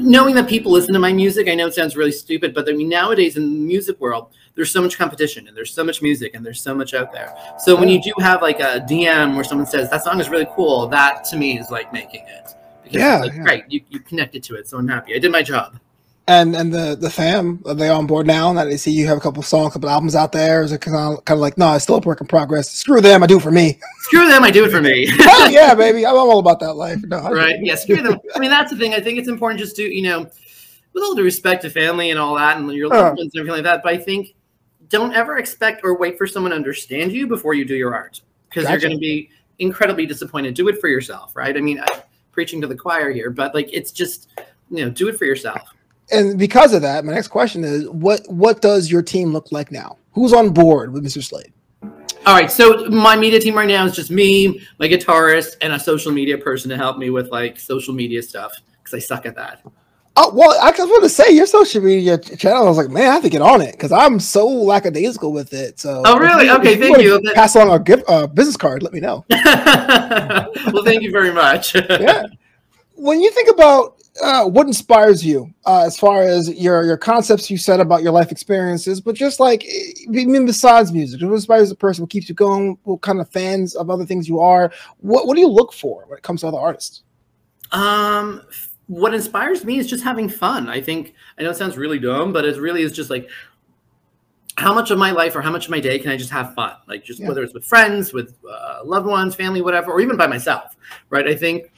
knowing 0.00 0.34
that 0.34 0.48
people 0.48 0.72
listen 0.72 0.92
to 0.92 1.00
my 1.00 1.12
music. 1.12 1.48
I 1.48 1.54
know 1.54 1.66
it 1.66 1.74
sounds 1.74 1.96
really 1.96 2.12
stupid, 2.12 2.54
but 2.54 2.68
I 2.68 2.72
mean, 2.72 2.88
nowadays 2.88 3.36
in 3.36 3.42
the 3.44 3.60
music 3.60 4.00
world, 4.00 4.32
there's 4.58 4.72
so 4.72 4.82
much 4.82 4.98
competition 4.98 5.46
and 5.46 5.56
there's 5.56 5.72
so 5.72 5.84
much 5.84 6.02
music 6.02 6.34
and 6.34 6.44
there's 6.44 6.60
so 6.60 6.74
much 6.74 6.92
out 6.92 7.12
there. 7.12 7.32
So 7.60 7.76
when 7.76 7.88
you 7.88 8.02
do 8.02 8.12
have 8.18 8.42
like 8.42 8.58
a 8.58 8.84
DM 8.90 9.36
where 9.36 9.44
someone 9.44 9.68
says 9.68 9.88
that 9.90 10.02
song 10.02 10.18
is 10.18 10.28
really 10.28 10.48
cool, 10.56 10.88
that 10.88 11.22
to 11.26 11.36
me 11.36 11.60
is 11.60 11.70
like 11.70 11.92
making 11.92 12.24
it. 12.26 12.56
Because 12.82 12.98
yeah, 12.98 13.20
like, 13.20 13.32
yeah. 13.34 13.42
great. 13.44 13.64
You, 13.68 13.82
you 13.88 14.00
connected 14.00 14.42
to 14.42 14.56
it. 14.56 14.66
So 14.66 14.76
I'm 14.76 14.88
happy. 14.88 15.14
I 15.14 15.20
did 15.20 15.30
my 15.30 15.44
job. 15.44 15.78
And 16.26 16.56
and 16.56 16.74
the 16.74 16.96
the 17.00 17.08
fam 17.08 17.62
are 17.66 17.72
they 17.72 17.88
on 17.88 18.08
board 18.08 18.26
now? 18.26 18.52
Now 18.52 18.64
they 18.64 18.76
see 18.76 18.90
you 18.90 19.06
have 19.06 19.16
a 19.16 19.20
couple 19.20 19.44
songs, 19.44 19.70
a 19.70 19.72
couple 19.74 19.90
albums 19.90 20.16
out 20.16 20.32
there. 20.32 20.62
Is 20.62 20.72
it 20.72 20.80
kind 20.80 20.96
of, 20.96 21.24
kind 21.24 21.38
of 21.38 21.40
like 21.40 21.56
no, 21.56 21.72
it's 21.74 21.84
still 21.84 21.94
a 21.94 22.00
work 22.00 22.20
in 22.20 22.26
progress. 22.26 22.68
Screw 22.68 23.00
them, 23.00 23.22
I 23.22 23.28
do 23.28 23.36
it 23.36 23.42
for 23.42 23.52
me. 23.52 23.78
Screw 24.00 24.26
them, 24.26 24.42
I 24.42 24.50
do 24.50 24.64
it 24.64 24.72
for 24.72 24.82
me. 24.82 25.08
oh 25.20 25.48
yeah, 25.48 25.72
baby, 25.74 26.04
I'm 26.04 26.16
all 26.16 26.40
about 26.40 26.58
that 26.60 26.74
life. 26.74 26.98
No, 27.04 27.30
right? 27.30 27.56
Yeah, 27.62 27.76
screw 27.76 28.02
them. 28.02 28.18
I 28.34 28.40
mean, 28.40 28.50
that's 28.50 28.72
the 28.72 28.76
thing. 28.76 28.92
I 28.92 29.00
think 29.00 29.18
it's 29.18 29.28
important 29.28 29.60
just 29.60 29.76
to 29.76 29.82
you 29.84 30.02
know, 30.02 30.24
with 30.92 31.02
all 31.04 31.14
due 31.14 31.22
respect 31.22 31.62
to 31.62 31.70
family 31.70 32.10
and 32.10 32.18
all 32.18 32.34
that, 32.34 32.58
and 32.58 32.70
your 32.72 32.88
loved 32.88 33.18
ones 33.18 33.30
and 33.32 33.40
everything 33.40 33.54
like 33.54 33.64
that. 33.64 33.82
But 33.84 33.94
I 33.94 33.96
think 33.96 34.34
don't 34.88 35.14
ever 35.14 35.38
expect 35.38 35.82
or 35.84 35.96
wait 35.96 36.16
for 36.18 36.26
someone 36.26 36.50
to 36.50 36.56
understand 36.56 37.12
you 37.12 37.26
before 37.26 37.54
you 37.54 37.64
do 37.64 37.74
your 37.74 37.94
art 37.94 38.20
because 38.48 38.64
gotcha. 38.64 38.72
you're 38.72 38.88
going 38.88 38.96
to 38.96 39.00
be 39.00 39.30
incredibly 39.58 40.06
disappointed. 40.06 40.54
Do 40.54 40.68
it 40.68 40.80
for 40.80 40.88
yourself, 40.88 41.34
right? 41.36 41.56
I 41.56 41.60
mean, 41.60 41.80
I'm 41.80 42.00
preaching 42.32 42.60
to 42.60 42.66
the 42.66 42.76
choir 42.76 43.10
here, 43.10 43.30
but 43.30 43.54
like 43.54 43.68
it's 43.72 43.90
just 43.90 44.30
you 44.70 44.84
know, 44.84 44.90
do 44.90 45.08
it 45.08 45.18
for 45.18 45.24
yourself. 45.24 45.60
And 46.10 46.38
because 46.38 46.72
of 46.72 46.82
that, 46.82 47.04
my 47.04 47.12
next 47.12 47.28
question 47.28 47.64
is 47.64 47.88
what 47.88 48.22
what 48.28 48.60
does 48.60 48.90
your 48.90 49.02
team 49.02 49.32
look 49.32 49.52
like 49.52 49.70
now? 49.70 49.98
Who's 50.12 50.32
on 50.32 50.50
board 50.50 50.92
with 50.92 51.04
Mr. 51.04 51.22
Slade? 51.22 51.52
All 52.26 52.34
right, 52.34 52.50
so 52.50 52.86
my 52.86 53.16
media 53.16 53.40
team 53.40 53.54
right 53.54 53.68
now 53.68 53.86
is 53.86 53.94
just 53.94 54.10
me, 54.10 54.60
my 54.78 54.86
guitarist, 54.86 55.56
and 55.62 55.72
a 55.72 55.80
social 55.80 56.12
media 56.12 56.36
person 56.36 56.68
to 56.68 56.76
help 56.76 56.98
me 56.98 57.08
with 57.10 57.30
like 57.30 57.58
social 57.58 57.94
media 57.94 58.22
stuff 58.22 58.52
because 58.82 58.94
I 58.94 58.98
suck 58.98 59.24
at 59.24 59.34
that. 59.36 59.64
Oh 60.20 60.32
well, 60.34 60.58
I 60.60 60.72
just 60.72 60.90
want 60.90 61.04
to 61.04 61.08
say 61.08 61.30
your 61.30 61.46
social 61.46 61.80
media 61.80 62.18
channel. 62.18 62.64
I 62.64 62.68
was 62.68 62.76
like, 62.76 62.90
man, 62.90 63.08
I 63.08 63.12
have 63.12 63.22
to 63.22 63.28
get 63.28 63.40
on 63.40 63.60
it 63.60 63.70
because 63.70 63.92
I'm 63.92 64.18
so 64.18 64.48
lackadaisical 64.48 65.32
with 65.32 65.52
it. 65.54 65.78
So, 65.78 66.02
oh 66.04 66.18
really? 66.18 66.46
You, 66.46 66.56
okay, 66.56 66.76
thank 66.76 66.98
you. 66.98 67.22
Pass 67.34 67.54
along 67.54 67.70
a 67.70 67.78
gift, 67.78 68.02
uh, 68.08 68.26
business 68.26 68.56
card. 68.56 68.82
Let 68.82 68.92
me 68.92 68.98
know. 68.98 69.24
well, 69.30 70.84
thank 70.84 71.02
you 71.02 71.12
very 71.12 71.32
much. 71.32 71.72
yeah. 71.88 72.26
When 72.96 73.20
you 73.20 73.30
think 73.30 73.48
about 73.48 74.02
uh, 74.20 74.44
what 74.46 74.66
inspires 74.66 75.24
you 75.24 75.54
uh, 75.66 75.84
as 75.86 75.96
far 75.96 76.22
as 76.22 76.52
your 76.52 76.82
your 76.82 76.96
concepts 76.96 77.48
you 77.48 77.56
said 77.56 77.78
about 77.78 78.02
your 78.02 78.10
life 78.10 78.32
experiences, 78.32 79.00
but 79.00 79.14
just 79.14 79.38
like 79.38 79.64
I 79.64 80.10
mean, 80.10 80.46
besides 80.46 80.90
music, 80.90 81.22
what 81.22 81.32
inspires 81.32 81.68
the 81.68 81.76
person? 81.76 82.02
What 82.02 82.10
keeps 82.10 82.28
you 82.28 82.34
going? 82.34 82.76
What 82.82 83.02
kind 83.02 83.20
of 83.20 83.28
fans 83.28 83.76
of 83.76 83.88
other 83.88 84.04
things 84.04 84.28
you 84.28 84.40
are? 84.40 84.72
What 84.96 85.28
what 85.28 85.36
do 85.36 85.40
you 85.42 85.48
look 85.48 85.72
for 85.72 86.06
when 86.08 86.18
it 86.18 86.24
comes 86.24 86.40
to 86.40 86.48
other 86.48 86.58
artists? 86.58 87.04
Um, 87.70 88.42
what 88.88 89.14
inspires 89.14 89.64
me 89.64 89.78
is 89.78 89.86
just 89.86 90.02
having 90.02 90.28
fun. 90.28 90.68
I 90.68 90.80
think 90.80 91.14
I 91.38 91.42
know 91.42 91.50
it 91.50 91.56
sounds 91.56 91.76
really 91.76 91.98
dumb, 91.98 92.32
but 92.32 92.44
it 92.44 92.58
really 92.58 92.82
is 92.82 92.92
just 92.92 93.10
like 93.10 93.28
how 94.56 94.74
much 94.74 94.90
of 94.90 94.98
my 94.98 95.12
life 95.12 95.36
or 95.36 95.42
how 95.42 95.52
much 95.52 95.66
of 95.66 95.70
my 95.70 95.78
day 95.78 95.98
can 95.98 96.10
I 96.10 96.16
just 96.16 96.30
have 96.30 96.54
fun? 96.54 96.74
Like 96.88 97.04
just 97.04 97.20
yeah. 97.20 97.28
whether 97.28 97.42
it's 97.44 97.54
with 97.54 97.64
friends, 97.64 98.12
with 98.12 98.34
uh, 98.50 98.80
loved 98.84 99.06
ones, 99.06 99.34
family, 99.34 99.60
whatever, 99.60 99.92
or 99.92 100.00
even 100.00 100.16
by 100.16 100.26
myself, 100.26 100.76
right? 101.10 101.28
I 101.28 101.36
think 101.36 101.70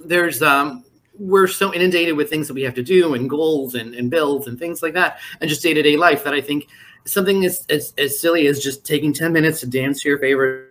there's 0.00 0.42
um 0.42 0.84
we're 1.18 1.46
so 1.46 1.72
inundated 1.74 2.16
with 2.16 2.30
things 2.30 2.48
that 2.48 2.54
we 2.54 2.62
have 2.62 2.74
to 2.74 2.82
do 2.82 3.12
and 3.14 3.28
goals 3.28 3.74
and, 3.74 3.94
and 3.94 4.10
bills 4.10 4.46
and 4.46 4.58
things 4.58 4.82
like 4.82 4.94
that 4.94 5.18
and 5.40 5.48
just 5.48 5.62
day-to-day 5.62 5.96
life 5.96 6.24
that 6.24 6.32
I 6.32 6.40
think 6.40 6.68
something 7.04 7.44
as, 7.44 7.66
as, 7.68 7.92
as 7.98 8.18
silly 8.18 8.46
as 8.46 8.60
just 8.60 8.86
taking 8.86 9.12
10 9.12 9.30
minutes 9.30 9.60
to 9.60 9.66
dance 9.66 10.00
to 10.00 10.08
your 10.08 10.18
favorite 10.18 10.70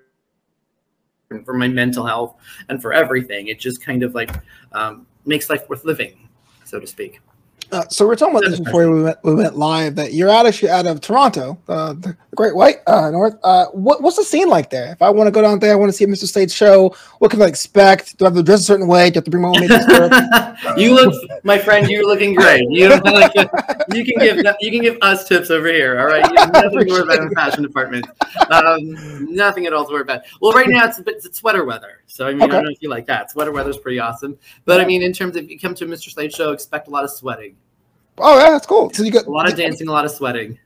for 1.45 1.53
my 1.53 1.67
mental 1.67 2.05
health 2.05 2.35
and 2.69 2.81
for 2.81 2.91
everything. 2.91 3.47
It 3.47 3.59
just 3.59 3.81
kind 3.83 4.03
of 4.03 4.15
like 4.15 4.31
um, 4.73 5.05
makes 5.25 5.49
life 5.49 5.67
worth 5.69 5.85
living, 5.85 6.29
so 6.65 6.79
to 6.79 6.87
speak. 6.87 7.19
Uh, 7.71 7.87
so 7.87 8.05
we're 8.05 8.15
talking 8.15 8.35
about 8.35 8.49
this 8.49 8.59
before 8.59 8.91
we 8.91 9.03
went, 9.03 9.17
we 9.23 9.33
went 9.33 9.55
live. 9.55 9.95
That 9.95 10.13
you're 10.13 10.29
out 10.29 10.45
of 10.45 10.63
out 10.65 10.85
of 10.85 10.99
Toronto, 10.99 11.57
uh, 11.69 11.93
the 11.93 12.17
Great 12.35 12.53
White 12.53 12.77
uh, 12.85 13.09
North. 13.11 13.35
Uh, 13.43 13.67
what, 13.67 14.01
what's 14.01 14.17
the 14.17 14.25
scene 14.25 14.49
like 14.49 14.69
there? 14.69 14.91
If 14.91 15.01
I 15.01 15.09
want 15.09 15.27
to 15.27 15.31
go 15.31 15.41
down 15.41 15.59
there, 15.59 15.71
I 15.71 15.75
want 15.75 15.89
to 15.89 15.93
see 15.93 16.03
a 16.03 16.07
Mr. 16.07 16.27
Slade 16.27 16.51
show. 16.51 16.93
What 17.19 17.31
can 17.31 17.41
I 17.41 17.45
expect? 17.45 18.17
Do 18.17 18.25
I 18.25 18.27
have 18.27 18.35
to 18.35 18.43
dress 18.43 18.59
a 18.59 18.63
certain 18.63 18.87
way? 18.87 19.09
Do 19.09 19.15
I 19.15 19.17
have 19.17 19.23
to 19.23 19.31
bring 19.31 19.43
my 19.43 19.49
own 19.49 19.59
makeup? 19.61 20.57
you 20.77 20.93
look, 20.93 21.13
my 21.45 21.57
friend. 21.57 21.89
You're 21.89 22.05
looking 22.05 22.35
great. 22.35 22.69
You 22.69 22.89
like, 22.89 23.33
you 23.93 24.03
can 24.03 24.19
give 24.19 24.45
you 24.59 24.71
can 24.71 24.81
give 24.81 24.97
us 25.01 25.27
tips 25.27 25.49
over 25.49 25.67
here. 25.67 25.97
All 25.97 26.07
right, 26.07 26.29
you 26.29 26.37
have 26.37 26.51
nothing 26.51 26.71
to 26.71 26.85
worry 26.85 27.03
about 27.03 27.19
in 27.19 27.29
the 27.29 27.35
fashion 27.35 27.63
department. 27.63 28.05
Um, 28.49 29.33
nothing 29.33 29.65
at 29.65 29.71
all 29.71 29.85
to 29.85 29.93
worry 29.93 30.01
about. 30.01 30.23
Well, 30.41 30.51
right 30.51 30.67
now 30.67 30.87
it's 30.87 30.99
it's 30.99 31.37
sweater 31.37 31.63
weather, 31.63 32.03
so 32.05 32.27
I 32.27 32.31
mean 32.31 32.43
okay. 32.43 32.51
I 32.51 32.55
don't 32.55 32.65
know 32.65 32.71
if 32.71 32.81
you 32.81 32.89
like 32.89 33.05
that. 33.07 33.31
Sweater 33.31 33.53
weather 33.53 33.69
is 33.69 33.77
pretty 33.77 33.99
awesome. 33.99 34.37
But 34.65 34.81
I 34.81 34.85
mean, 34.85 35.01
in 35.01 35.13
terms 35.13 35.37
of 35.37 35.49
you 35.49 35.57
come 35.57 35.73
to 35.75 35.85
a 35.85 35.87
Mr. 35.87 36.11
Slade 36.11 36.33
show, 36.33 36.51
expect 36.51 36.89
a 36.89 36.91
lot 36.91 37.05
of 37.05 37.11
sweating. 37.11 37.55
Oh 38.21 38.37
yeah, 38.39 38.51
that's 38.51 38.65
cool. 38.65 38.91
So 38.93 39.03
you 39.03 39.11
got 39.11 39.25
a 39.25 39.31
lot 39.31 39.49
of 39.49 39.57
dancing, 39.57 39.87
a 39.87 39.91
lot 39.91 40.05
of 40.05 40.11
sweating. 40.11 40.57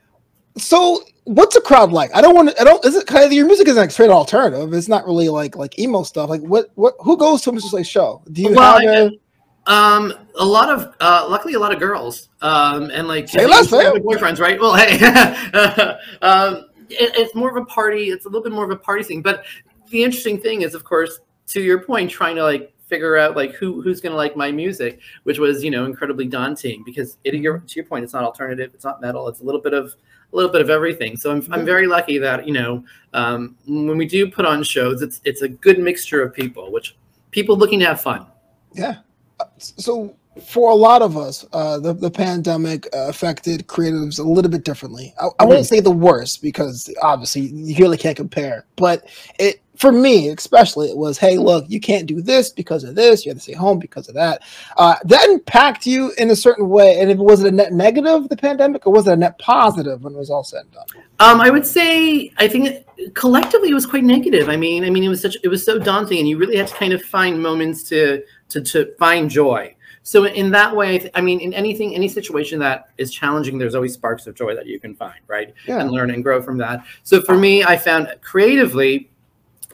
So 0.58 1.02
what's 1.26 1.56
a 1.56 1.62
crowd 1.62 1.92
like? 1.92 2.16
I 2.16 2.22
don't 2.22 2.36
want 2.36 2.50
to. 2.50 2.62
I 2.62 2.64
don't. 2.64 2.84
Is 2.86 2.96
it 2.96 3.08
kind 3.08 3.26
of 3.26 3.34
your 3.34 3.46
music 3.46 3.68
isn't 3.68 3.80
like 3.80 3.92
straight 3.92 4.10
alternative? 4.10 4.74
It's 4.74 4.88
not 4.88 5.06
really 5.06 5.30
like 5.30 5.56
like 5.56 5.78
emo 5.78 6.04
stuff. 6.04 6.30
Like 6.30 6.42
what 6.42 6.70
what? 6.76 6.96
Who 7.00 7.18
goes 7.18 7.42
to 7.44 7.50
a 7.50 7.54
Mr. 7.54 7.86
Show? 7.86 8.22
Do 8.32 8.42
you 8.42 8.54
well, 8.54 8.80
have 8.80 9.12
a? 9.12 9.20
Um, 9.68 10.14
a 10.36 10.46
lot 10.46 10.70
of 10.70 10.96
uh, 11.02 11.28
luckily 11.30 11.56
a 11.56 11.60
lot 11.60 11.74
of 11.74 11.80
girls. 11.80 12.30
Um, 12.42 12.92
and 12.92 13.08
like 13.08 13.30
hey, 13.30 13.48
less 13.48 13.68
boyfriends, 13.68 14.40
right? 14.40 14.60
Well, 14.60 14.76
hey, 14.76 15.04
um, 16.22 16.68
it, 16.90 17.16
it's 17.18 17.36
more 17.36 17.50
of 17.50 17.58
a 17.58 17.66
party. 17.66 18.10
It's 18.10 18.26
a 18.26 18.30
little 18.30 18.44
bit 18.44 18.52
more 18.52 18.64
of 18.64 18.72
a 18.72 18.76
party 18.76 19.04
thing. 19.04 19.22
But 19.22 19.44
the 19.90 20.04
interesting 20.04 20.40
thing 20.40 20.62
is, 20.62 20.76
of 20.76 20.84
course, 20.84 21.20
to 21.48 21.62
your 21.62 21.80
point, 21.80 22.12
trying 22.12 22.36
to 22.36 22.44
like 22.44 22.75
figure 22.88 23.18
out 23.18 23.36
like 23.36 23.54
who 23.54 23.82
who's 23.82 24.00
going 24.00 24.12
to 24.12 24.18
like 24.18 24.36
my 24.36 24.52
music, 24.52 25.00
which 25.24 25.40
was 25.40 25.64
you 25.64 25.72
know 25.72 25.86
incredibly 25.86 26.26
daunting 26.26 26.84
because 26.86 27.18
it, 27.24 27.34
your, 27.34 27.58
mm-hmm. 27.58 27.66
to 27.66 27.76
your 27.76 27.86
point, 27.86 28.04
it's 28.04 28.14
not 28.14 28.24
alternative, 28.24 28.72
it's 28.74 28.86
not 28.86 29.02
metal, 29.02 29.28
it's 29.28 29.42
a 29.42 29.44
little 29.44 29.62
bit 29.62 29.74
of 29.74 29.96
a 30.34 30.36
little 30.36 30.52
bit 30.52 30.62
of 30.62 30.70
everything. 30.70 31.18
So 31.18 31.32
I'm, 31.32 31.38
I'm 31.38 31.44
mm-hmm. 31.44 31.66
very 31.66 31.88
lucky 31.88 32.18
that 32.20 32.48
you 32.48 32.54
know 32.54 32.84
um, 33.14 33.56
when 33.68 33.98
we 33.98 34.06
do 34.06 34.30
put 34.30 34.46
on 34.46 34.64
shows, 34.64 35.02
it's 35.02 35.22
it's 35.26 35.42
a 35.42 35.50
good 35.50 35.80
mixture 35.80 36.22
of 36.22 36.34
people, 36.34 36.72
which 36.72 36.96
people 37.32 37.58
looking 37.58 37.80
to 37.80 37.86
have 37.86 38.02
fun. 38.02 38.26
Yeah. 38.74 38.98
Uh, 39.40 39.46
so 39.58 40.16
for 40.44 40.70
a 40.70 40.76
lot 40.76 41.02
of 41.02 41.18
us, 41.18 41.46
uh, 41.54 41.80
the, 41.80 41.94
the 41.94 42.12
pandemic 42.12 42.88
affected 42.94 43.68
creatives 43.68 44.20
a 44.20 44.24
little 44.24 44.52
bit 44.52 44.66
differently. 44.66 45.14
I, 45.20 45.28
I 45.40 45.46
won't 45.46 45.60
mm-hmm. 45.60 45.64
say 45.64 45.80
the 45.80 45.92
worst 45.92 46.42
because 46.42 46.94
obviously 47.02 47.42
you 47.42 47.76
really 47.78 47.98
can't 47.98 48.18
compare, 48.18 48.66
but 48.76 49.06
it 49.40 49.62
for 49.78 49.92
me 49.92 50.30
especially 50.30 50.90
it 50.90 50.98
was 50.98 51.18
hey 51.18 51.38
look 51.38 51.66
you 51.68 51.80
can't 51.80 52.06
do 52.06 52.22
this 52.22 52.50
because 52.50 52.84
of 52.84 52.96
this 52.96 53.26
you 53.26 53.30
have 53.30 53.38
to 53.38 53.44
stay 53.44 53.54
home 53.54 53.78
because 53.80 54.08
of 54.08 54.16
that 54.16 54.42
uh, 54.78 54.96
that 55.04 55.28
impacted 55.30 55.92
you 55.92 56.14
in 56.18 56.30
a 56.30 56.36
certain 56.36 56.70
way 56.70 57.00
and 57.00 57.12
if 57.12 57.18
it 57.18 57.22
was 57.22 57.44
it 57.44 57.48
a 57.48 57.52
net 57.52 57.74
negative 57.74 58.30
the 58.30 58.38
pandemic 58.38 58.86
or 58.88 58.94
was 58.94 59.08
it 59.08 59.14
a 59.14 59.16
net 59.16 59.38
positive 59.40 60.04
when 60.04 60.14
it 60.14 60.18
was 60.18 60.30
all 60.30 60.44
said 60.44 60.62
and 60.62 60.72
done 60.72 60.86
um, 61.20 61.42
i 61.42 61.50
would 61.50 61.66
say 61.66 62.32
i 62.38 62.48
think 62.48 62.86
collectively 63.14 63.70
it 63.70 63.74
was 63.74 63.86
quite 63.86 64.04
negative 64.04 64.50
i 64.50 64.56
mean 64.56 64.84
i 64.86 64.90
mean 64.90 65.04
it 65.04 65.10
was 65.10 65.22
such 65.22 65.36
it 65.44 65.48
was 65.48 65.64
so 65.64 65.78
daunting 65.78 66.20
and 66.20 66.30
you 66.30 66.38
really 66.38 66.56
had 66.56 66.68
to 66.68 66.76
kind 66.76 66.94
of 66.94 67.02
find 67.02 67.42
moments 67.42 67.84
to 67.84 68.24
to, 68.48 68.62
to 68.62 68.94
find 68.98 69.30
joy 69.30 69.75
so 70.08 70.26
in 70.26 70.52
that 70.52 70.76
way, 70.76 71.10
I 71.16 71.22
mean, 71.22 71.40
in 71.40 71.52
anything, 71.56 71.96
any 71.96 72.08
situation 72.08 72.60
that 72.60 72.90
is 73.00 73.12
challenging, 73.12 73.58
there's 73.58 73.74
always 73.74 73.96
sparks 73.96 74.28
of 74.28 74.36
joy 74.36 74.54
that 74.54 74.68
you 74.68 74.80
can 74.80 74.94
find, 74.94 75.20
right? 75.26 75.52
Yeah. 75.68 75.80
And 75.80 75.90
learn 75.90 76.12
and 76.12 76.24
grow 76.24 76.44
from 76.44 76.60
that. 76.60 76.86
So 77.02 77.22
for 77.22 77.36
me, 77.36 77.64
I 77.64 77.76
found 77.76 78.14
creatively, 78.22 79.10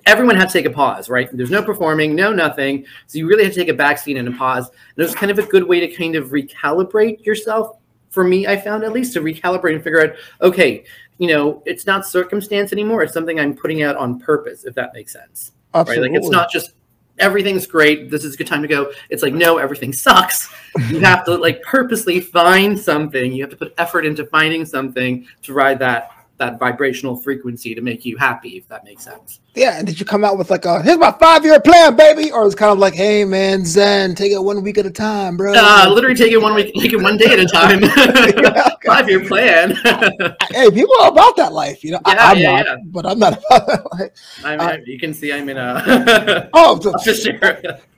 everyone 0.06 0.38
had 0.38 0.48
to 0.48 0.54
take 0.54 0.66
a 0.66 0.70
pause, 0.70 1.10
right? 1.10 1.28
There's 1.34 1.52
no 1.52 1.62
performing, 1.62 2.16
no 2.16 2.32
nothing. 2.32 2.86
So 3.08 3.18
you 3.18 3.28
really 3.28 3.44
had 3.44 3.52
to 3.52 3.60
take 3.60 3.68
a 3.68 3.74
backseat 3.74 4.18
and 4.18 4.26
a 4.30 4.32
pause. 4.32 4.70
And 4.70 5.04
it 5.04 5.04
was 5.04 5.14
kind 5.14 5.34
of 5.34 5.38
a 5.38 5.44
good 5.44 5.68
way 5.68 5.82
to 5.82 5.88
kind 5.90 6.16
of 6.16 6.30
recalibrate 6.30 7.26
yourself. 7.26 7.76
For 8.10 8.24
me, 8.24 8.48
I 8.48 8.56
found 8.56 8.86
at 8.86 8.94
least 8.94 9.12
to 9.16 9.22
recalibrate 9.22 9.76
and 9.76 9.84
figure 9.84 10.02
out, 10.02 10.16
okay, 10.42 10.86
you 11.18 11.28
know, 11.28 11.62
it's 11.66 11.86
not 11.86 12.08
circumstance 12.08 12.72
anymore. 12.72 13.04
It's 13.04 13.14
something 13.14 13.38
I'm 13.38 13.54
putting 13.54 13.84
out 13.84 13.98
on 13.98 14.18
purpose, 14.18 14.64
if 14.64 14.76
that 14.76 14.94
makes 14.94 15.12
sense. 15.12 15.52
Absolutely. 15.74 16.08
Right? 16.08 16.14
Like 16.14 16.22
it's 16.22 16.32
not 16.32 16.50
just 16.50 16.72
everything's 17.20 17.68
great. 17.68 18.10
This 18.10 18.24
is 18.24 18.34
a 18.34 18.38
good 18.38 18.48
time 18.48 18.62
to 18.62 18.68
go. 18.68 18.92
It's 19.10 19.24
like, 19.24 19.34
no, 19.34 19.58
everything 19.58 19.94
sucks. 19.94 20.50
You 20.90 21.00
have 21.02 21.26
to 21.26 21.36
like 21.36 21.62
purposely 21.62 22.20
find 22.20 22.78
something. 22.78 23.32
You 23.32 23.44
have 23.44 23.52
to 23.52 23.58
put 23.58 23.74
effort 23.78 24.06
into 24.06 24.26
finding 24.26 24.66
something 24.66 25.28
to 25.44 25.54
ride 25.54 25.80
that 25.80 26.12
that 26.42 26.58
vibrational 26.58 27.16
frequency 27.16 27.76
to 27.76 27.82
make 27.82 28.04
you 28.04 28.18
happy, 28.18 28.58
if 28.58 28.68
that 28.68 28.84
makes 28.84 29.04
sense. 29.04 29.42
Yeah, 29.54 29.78
and 29.78 29.86
did 29.86 30.00
you 30.00 30.08
come 30.08 30.24
out 30.24 30.40
with 30.40 30.50
like 30.50 30.66
a 30.66 30.82
here's 30.82 30.98
my 30.98 31.12
five 31.12 31.46
year 31.46 31.60
plan, 31.60 31.96
baby, 31.96 32.32
or 32.32 32.46
it's 32.48 32.56
kind 32.56 32.72
of 32.72 32.80
like, 32.80 32.96
hey 32.96 33.24
man, 33.26 33.64
Zen, 33.64 34.16
take 34.16 34.32
it 34.32 34.44
one 34.44 34.64
week 34.64 34.80
at 34.80 34.88
a 34.88 34.92
time, 34.92 35.38
bro. 35.38 35.54
Uh, 35.56 35.88
literally 35.94 36.16
take 36.16 36.32
it 36.32 36.42
one 36.42 36.56
week, 36.56 36.74
take 36.74 36.94
it 36.94 37.02
one 37.02 37.16
day 37.18 37.28
at 37.28 37.40
a 37.40 37.46
time. 37.46 38.64
five 38.86 39.08
year 39.10 39.24
plan. 39.26 39.72
hey, 40.52 40.70
people 40.72 40.94
are 41.02 41.10
about 41.10 41.36
that 41.38 41.54
life, 41.54 41.84
you 41.84 41.92
know. 41.92 42.00
Yeah, 42.08 42.16
I, 42.18 42.32
am 42.32 42.38
yeah, 42.38 42.52
not, 42.52 42.66
yeah. 42.66 42.76
but 42.86 43.06
I'm 43.06 43.20
not 43.20 43.34
about 43.38 43.68
that 43.68 43.92
life. 43.94 44.12
I 44.44 44.58
mean, 44.58 44.60
Uh, 44.60 44.78
you 44.86 45.00
can 45.00 45.14
see 45.14 45.32
I'm 45.32 45.48
in 45.50 45.58
a. 45.58 46.50
Oh, 46.54 46.80
Just 47.04 47.28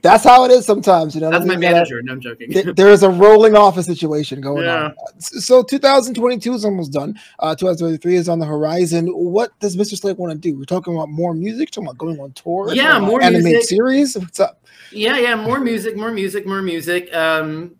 that's 0.02 0.24
how 0.24 0.44
it 0.44 0.50
is 0.50 0.66
sometimes, 0.66 1.14
you 1.14 1.20
know. 1.20 1.30
That's 1.30 1.46
my 1.46 1.54
means 1.56 1.62
that 1.62 1.72
manager. 1.72 2.02
No, 2.02 2.12
I'm 2.12 2.20
joking. 2.20 2.50
th- 2.50 2.76
there 2.76 2.90
is 2.90 3.02
a 3.02 3.08
rolling 3.10 3.56
office 3.56 3.86
situation 3.86 4.40
going 4.40 4.66
on. 4.68 4.94
So 5.18 5.62
2022 5.62 6.52
is 6.52 6.64
almost 6.64 6.92
done. 6.92 7.18
Uh, 7.38 7.54
2023 7.54 8.16
is 8.16 8.28
on 8.28 8.38
the 8.38 8.46
horizon. 8.46 9.06
What 9.08 9.58
does 9.60 9.76
Mr. 9.76 9.96
Slade 9.98 10.18
want 10.18 10.32
to 10.32 10.38
do? 10.38 10.56
We're 10.58 10.64
talking 10.64 10.94
about 10.94 11.08
more 11.08 11.32
music, 11.34 11.70
talking 11.70 11.86
about 11.88 11.98
going 11.98 12.20
on 12.20 12.32
tour, 12.32 12.72
Yeah, 12.74 12.98
more 12.98 13.22
animated 13.22 13.44
music. 13.44 13.68
series. 13.68 14.16
What's 14.18 14.40
up? 14.40 14.60
Yeah, 14.92 15.18
yeah, 15.18 15.34
more 15.34 15.58
music, 15.60 15.96
more 15.96 16.12
music, 16.12 16.46
more 16.46 16.62
music. 16.62 17.12
Um, 17.14 17.74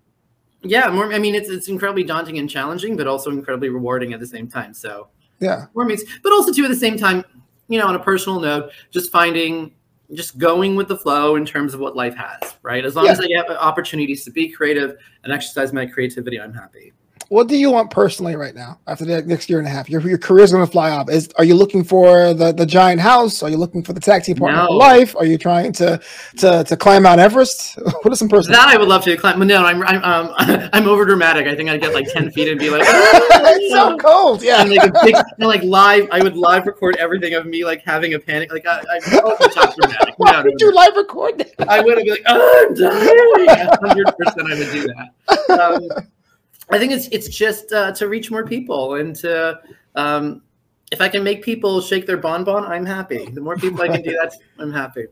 yeah, 0.65 0.89
more. 0.91 1.13
I 1.13 1.19
mean, 1.19 1.35
it's 1.35 1.49
it's 1.49 1.69
incredibly 1.69 2.05
daunting 2.05 2.39
and 2.39 2.49
challenging, 2.49 2.97
but 2.97 3.07
also 3.07 3.31
incredibly 3.31 3.69
rewarding 3.69 4.13
at 4.13 4.21
the 4.21 4.27
same 4.27 4.49
time. 4.49 4.75
So 4.75 5.09
Yeah, 5.41 5.67
more 5.75 5.85
music, 5.85 6.09
but 6.23 6.33
also 6.33 6.53
too 6.53 6.65
at 6.65 6.69
the 6.71 6.77
same 6.77 6.97
time, 6.97 7.25
you 7.69 7.79
know, 7.79 7.87
on 7.87 7.95
a 7.95 7.99
personal 7.99 8.41
note, 8.41 8.71
just 8.91 9.11
finding, 9.13 9.73
just 10.13 10.39
going 10.39 10.77
with 10.77 10.89
the 10.89 10.97
flow 10.97 11.37
in 11.37 11.45
terms 11.47 11.75
of 11.75 11.81
what 11.81 11.95
life 11.97 12.15
has. 12.15 12.55
Right, 12.63 12.85
as 12.85 12.97
long 12.97 13.07
Yeah. 13.07 13.13
as 13.13 13.21
I 13.21 13.29
have 13.37 13.51
opportunities 13.51 14.25
to 14.25 14.31
be 14.31 14.49
creative 14.49 14.97
and 15.23 15.33
exercise 15.33 15.73
my 15.73 15.87
creativity, 15.87 16.41
I'm 16.41 16.53
happy. 16.55 16.93
What 17.29 17.49
do 17.49 17.57
you 17.57 17.71
want 17.71 17.91
personally 17.91 18.37
right 18.37 18.55
now 18.55 18.79
after 18.87 19.05
the 19.05 19.23
next 19.23 19.49
year 19.49 19.59
and 19.59 19.67
a 19.67 19.71
half? 19.71 19.89
Your 19.89 20.01
your 20.03 20.19
career 20.19 20.45
is 20.45 20.53
going 20.53 20.65
to 20.65 20.71
fly 20.71 20.91
off. 20.91 21.09
Is 21.11 21.29
are 21.37 21.45
you 21.45 21.55
looking 21.55 21.83
for 21.83 22.35
the 22.35 22.53
the 22.53 22.67
giant 22.67 23.01
house? 23.01 23.43
Are 23.43 23.49
you 23.51 23.57
looking 23.57 23.83
for 23.83 23.93
the 23.93 24.01
taxi 24.01 24.35
partner 24.35 24.61
No. 24.63 24.67
for 24.69 24.75
life? 24.75 25.17
Are 25.17 25.25
you 25.25 25.39
trying 25.39 25.73
to 25.75 26.01
to 26.39 26.65
to 26.65 26.77
climb 26.77 27.03
Mount 27.05 27.21
Everest? 27.21 27.79
What 28.05 28.13
are 28.13 28.17
some 28.17 28.29
personal? 28.29 28.59
That 28.61 28.69
I 28.69 28.77
would 28.77 28.89
love 28.89 29.03
to 29.05 29.17
climb. 29.17 29.39
No, 29.47 29.65
I'm 29.65 29.83
I'm 29.85 30.05
um, 30.05 30.35
I'm 30.73 30.87
over 30.87 31.05
dramatic. 31.07 31.47
I 31.47 31.55
think 31.57 31.71
I'd 31.71 31.81
get 31.81 31.95
like 31.95 32.07
ten 32.13 32.31
feet 32.31 32.49
and 32.49 32.59
be 32.59 32.69
like, 32.71 32.83
it's 32.87 33.73
so 33.73 33.97
cold. 33.97 34.43
Yeah. 34.43 34.61
and 34.61 34.71
like 34.75 34.89
a 34.89 34.93
big, 35.05 35.15
and 35.15 35.49
like 35.49 35.63
live, 35.63 36.07
I 36.13 36.23
would 36.23 36.37
live 36.37 36.67
record 36.67 36.97
everything 36.97 37.35
of 37.35 37.47
me 37.47 37.65
like 37.65 37.83
having 37.83 38.13
a 38.15 38.19
panic. 38.19 38.53
Like 38.53 38.67
I, 38.67 38.81
I 38.81 39.01
oh, 39.25 39.37
dramatic. 39.79 40.15
Why 40.19 40.33
No, 40.33 40.43
would 40.43 40.61
you 40.61 40.75
live 40.75 40.97
record 40.97 41.39
that? 41.39 41.69
I 41.69 41.81
would 41.81 41.97
have 41.97 42.05
been 42.07 42.15
like, 42.15 42.23
oh, 42.27 42.67
I'm 42.69 42.75
dying. 42.75 43.69
Hundred 43.83 44.15
percent, 44.19 44.53
I 44.53 44.59
would 44.59 44.73
do 44.73 44.87
that. 45.49 45.61
Um, 45.61 46.07
I 46.71 46.79
think 46.79 46.93
it's 46.93 47.09
it's 47.09 47.29
just 47.29 47.73
uh, 47.73 47.93
to 47.93 48.09
reach 48.09 48.31
more 48.31 48.45
people 48.47 48.95
and 48.95 49.15
to 49.17 49.61
um, 49.95 50.43
if 50.93 51.01
I 51.01 51.09
can 51.09 51.25
make 51.25 51.43
people 51.43 51.81
shake 51.81 52.07
their 52.07 52.17
bonbon, 52.17 52.65
I'm 52.65 52.87
happy. 52.87 53.27
The 53.27 53.41
more 53.41 53.57
people 53.57 53.83
I 53.83 53.89
can 53.89 54.03
do 54.03 54.13
that, 54.23 54.35
I'm 54.59 54.73
happy. 54.73 55.07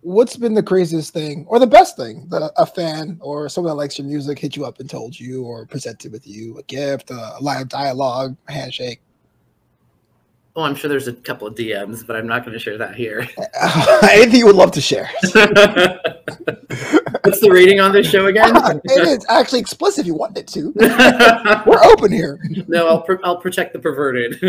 What's 0.00 0.36
been 0.36 0.54
the 0.54 0.62
craziest 0.62 1.14
thing 1.14 1.46
or 1.48 1.58
the 1.58 1.66
best 1.66 1.96
thing 1.96 2.28
that 2.28 2.52
a, 2.58 2.66
fan 2.66 3.18
or 3.22 3.48
someone 3.48 3.70
that 3.70 3.76
likes 3.76 3.98
your 3.98 4.06
music 4.06 4.38
hit 4.38 4.54
you 4.54 4.66
up 4.66 4.78
and 4.78 4.88
told 4.88 5.18
you 5.18 5.44
or 5.44 5.64
presented 5.64 6.12
with 6.12 6.26
you? 6.26 6.58
A 6.58 6.62
gift, 6.64 7.10
a 7.10 7.36
live 7.40 7.68
dialogue, 7.68 8.36
a 8.46 8.52
handshake? 8.52 9.00
Oh, 10.56 10.62
I'm 10.62 10.74
sure 10.74 10.88
there's 10.88 11.08
a 11.08 11.12
couple 11.14 11.48
of 11.48 11.54
DMs, 11.54 12.06
but 12.06 12.16
I'm 12.16 12.26
not 12.28 12.44
going 12.44 12.52
to 12.52 12.60
share 12.60 12.78
that 12.78 12.94
here. 12.94 13.26
Anything 14.02 14.40
you 14.40 14.46
would 14.46 14.54
love 14.54 14.70
to 14.72 14.80
share. 14.80 15.10
What's 17.24 17.40
the 17.40 17.50
rating 17.50 17.80
on 17.80 17.92
this 17.92 18.06
show 18.06 18.26
again? 18.26 18.54
it 18.84 19.08
is 19.08 19.24
actually 19.30 19.60
explicit 19.60 20.00
if 20.00 20.06
you 20.06 20.14
wanted 20.14 20.40
it 20.40 20.46
to. 20.48 20.74
We're 21.66 21.82
open 21.84 22.12
here. 22.12 22.38
no, 22.68 22.88
I'll 22.88 23.02
pr- 23.02 23.24
I'll 23.24 23.38
protect 23.38 23.72
the 23.72 23.78
perverted. 23.78 24.38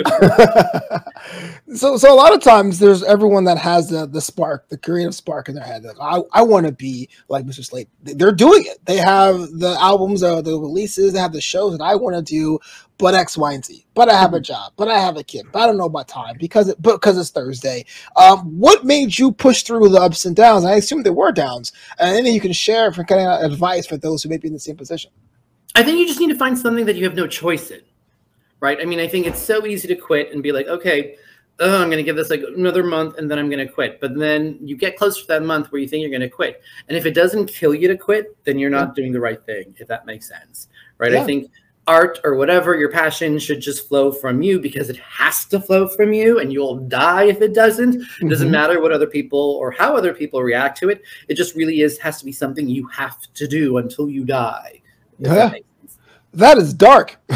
so 1.77 1.95
so 1.98 2.13
a 2.13 2.15
lot 2.15 2.34
of 2.34 2.41
times 2.41 2.77
there's 2.77 3.03
everyone 3.03 3.45
that 3.45 3.57
has 3.57 3.89
the 3.89 4.05
the 4.05 4.19
spark 4.19 4.67
the 4.69 4.77
creative 4.77 5.15
spark 5.15 5.48
in 5.48 5.55
their 5.55 5.63
head. 5.63 5.84
Like 5.84 5.95
i, 6.00 6.22
I 6.34 6.41
want 6.43 6.65
to 6.65 6.72
be 6.74 7.10
like 7.29 7.45
mr 7.45 7.63
slade. 7.63 7.88
They're 8.03 8.34
doing 8.34 8.63
it. 8.65 8.84
They 8.86 8.98
have 8.98 9.39
the 9.60 9.77
albums 9.79 10.24
or 10.24 10.41
the 10.41 10.60
releases 10.60 11.13
they 11.13 11.19
have 11.19 11.31
the 11.31 11.41
shows 11.41 11.77
that 11.77 11.84
i 11.84 11.95
want 11.95 12.15
to 12.15 12.22
do 12.22 12.60
but 12.98 13.16
x 13.16 13.37
y 13.37 13.53
and 13.53 13.63
z. 13.63 13.85
But 13.94 14.09
i 14.09 14.20
have 14.20 14.33
a 14.33 14.39
job 14.39 14.74
but 14.75 14.89
i 14.89 15.00
have 15.00 15.18
a 15.18 15.24
kid 15.24 15.46
but 15.51 15.61
i 15.61 15.68
don't 15.68 15.77
know 15.77 15.85
about 15.85 16.07
time 16.07 16.35
because 16.39 16.68
it 16.70 16.81
because 16.81 17.18
it's 17.18 17.29
thursday. 17.29 17.85
Um 18.18 18.59
what 18.59 18.83
made 18.83 19.18
you 19.18 19.31
push 19.31 19.63
through 19.63 19.89
the 19.89 20.01
ups 20.01 20.25
and 20.25 20.35
downs? 20.35 20.66
I 20.66 20.75
assume 20.75 21.03
there 21.03 21.13
were 21.13 21.31
downs. 21.31 21.72
And 22.00 22.25
then 22.25 22.33
you 22.33 22.42
can 22.42 22.53
share 22.53 22.92
for 22.92 23.03
kind 23.03 23.22
of 23.22 23.51
advice 23.51 23.87
for 23.87 23.98
those 23.98 24.24
who 24.24 24.29
may 24.29 24.37
be 24.37 24.48
in 24.48 24.53
the 24.53 24.59
same 24.59 24.75
position 24.75 25.11
I 25.75 25.83
think 25.83 26.00
you 26.00 26.07
just 26.07 26.20
need 26.20 26.29
to 26.29 26.38
find 26.38 26.57
something 26.57 26.85
that 26.85 26.96
you 26.96 27.03
have 27.03 27.16
no 27.16 27.27
choice 27.27 27.72
in, 27.72 27.81
right? 28.59 28.77
I 28.81 28.85
mean, 28.85 29.00
I 29.00 29.07
think 29.07 29.27
it's 29.27 29.40
so 29.42 29.66
easy 29.66 29.88
to 29.90 29.96
quit 29.96 30.31
and 30.31 30.42
be 30.42 30.51
like, 30.51 30.68
okay, 30.68 31.16
oh, 31.59 31.81
I'm 31.81 31.88
going 31.88 31.98
to 31.98 32.03
give 32.03 32.16
this 32.16 32.29
like 32.29 32.44
another 32.55 32.83
month 32.83 33.18
and 33.18 33.29
then 33.29 33.40
I'm 33.40 33.50
going 33.50 33.66
to 33.66 33.72
quit. 33.72 34.00
But 34.01 34.16
then 34.18 34.57
you 34.61 34.75
get 34.77 34.98
close 34.98 35.22
to 35.22 35.27
that 35.27 35.44
month 35.44 35.72
where 35.72 35.81
you 35.81 35.88
think 35.88 36.01
you're 36.01 36.09
going 36.09 36.22
to 36.22 36.29
quit. 36.29 36.61
And 36.88 36.98
if 36.98 37.05
it 37.05 37.14
doesn't 37.14 37.48
kill 37.48 37.74
you 37.74 37.88
to 37.88 37.98
quit, 37.98 38.35
then 38.46 38.57
you're 38.59 38.70
not 38.70 38.96
doing 38.96 39.11
the 39.11 39.20
right 39.20 39.42
thing, 39.42 39.74
if 39.77 39.88
that 39.88 40.05
makes 40.05 40.27
sense, 40.27 40.68
right? 40.98 41.11
Yeah. 41.11 41.22
I 41.22 41.25
think 41.25 41.51
art 41.88 42.20
or 42.24 42.35
whatever 42.35 42.75
your 42.75 42.90
passion 42.92 43.38
should 43.38 43.61
just 43.61 43.88
flow 43.88 44.11
from 44.11 44.42
you 44.42 44.59
because 44.59 44.90
it 44.90 44.98
has 44.98 45.46
to 45.46 45.59
flow 45.59 45.88
from 45.88 46.14
you 46.14 46.40
and 46.40 46.51
you'll 46.51 46.77
die 46.88 47.25
if 47.25 47.42
it 47.42 47.53
doesn't 47.53 48.01
it 48.22 48.27
doesn't 48.27 48.48
Mhm. 48.48 48.51
matter 48.51 48.81
what 48.81 48.92
other 48.92 49.05
people 49.05 49.40
or 49.40 49.70
how 49.70 49.96
other 49.96 50.11
people 50.11 50.42
react 50.42 50.79
to 50.79 50.90
it 50.90 51.03
it 51.27 51.35
just 51.35 51.53
really 51.55 51.81
is 51.81 52.00
has 52.00 52.18
to 52.18 52.25
be 52.25 52.31
something 52.31 52.68
you 52.68 52.88
have 52.88 53.22
to 53.35 53.48
do 53.48 53.77
until 53.77 54.09
you 54.09 54.25
die 54.25 54.81
if 55.19 55.27
that 55.29 55.53
Yeah. 55.53 55.59
That 56.33 56.57
is 56.57 56.73
dark. 56.73 57.15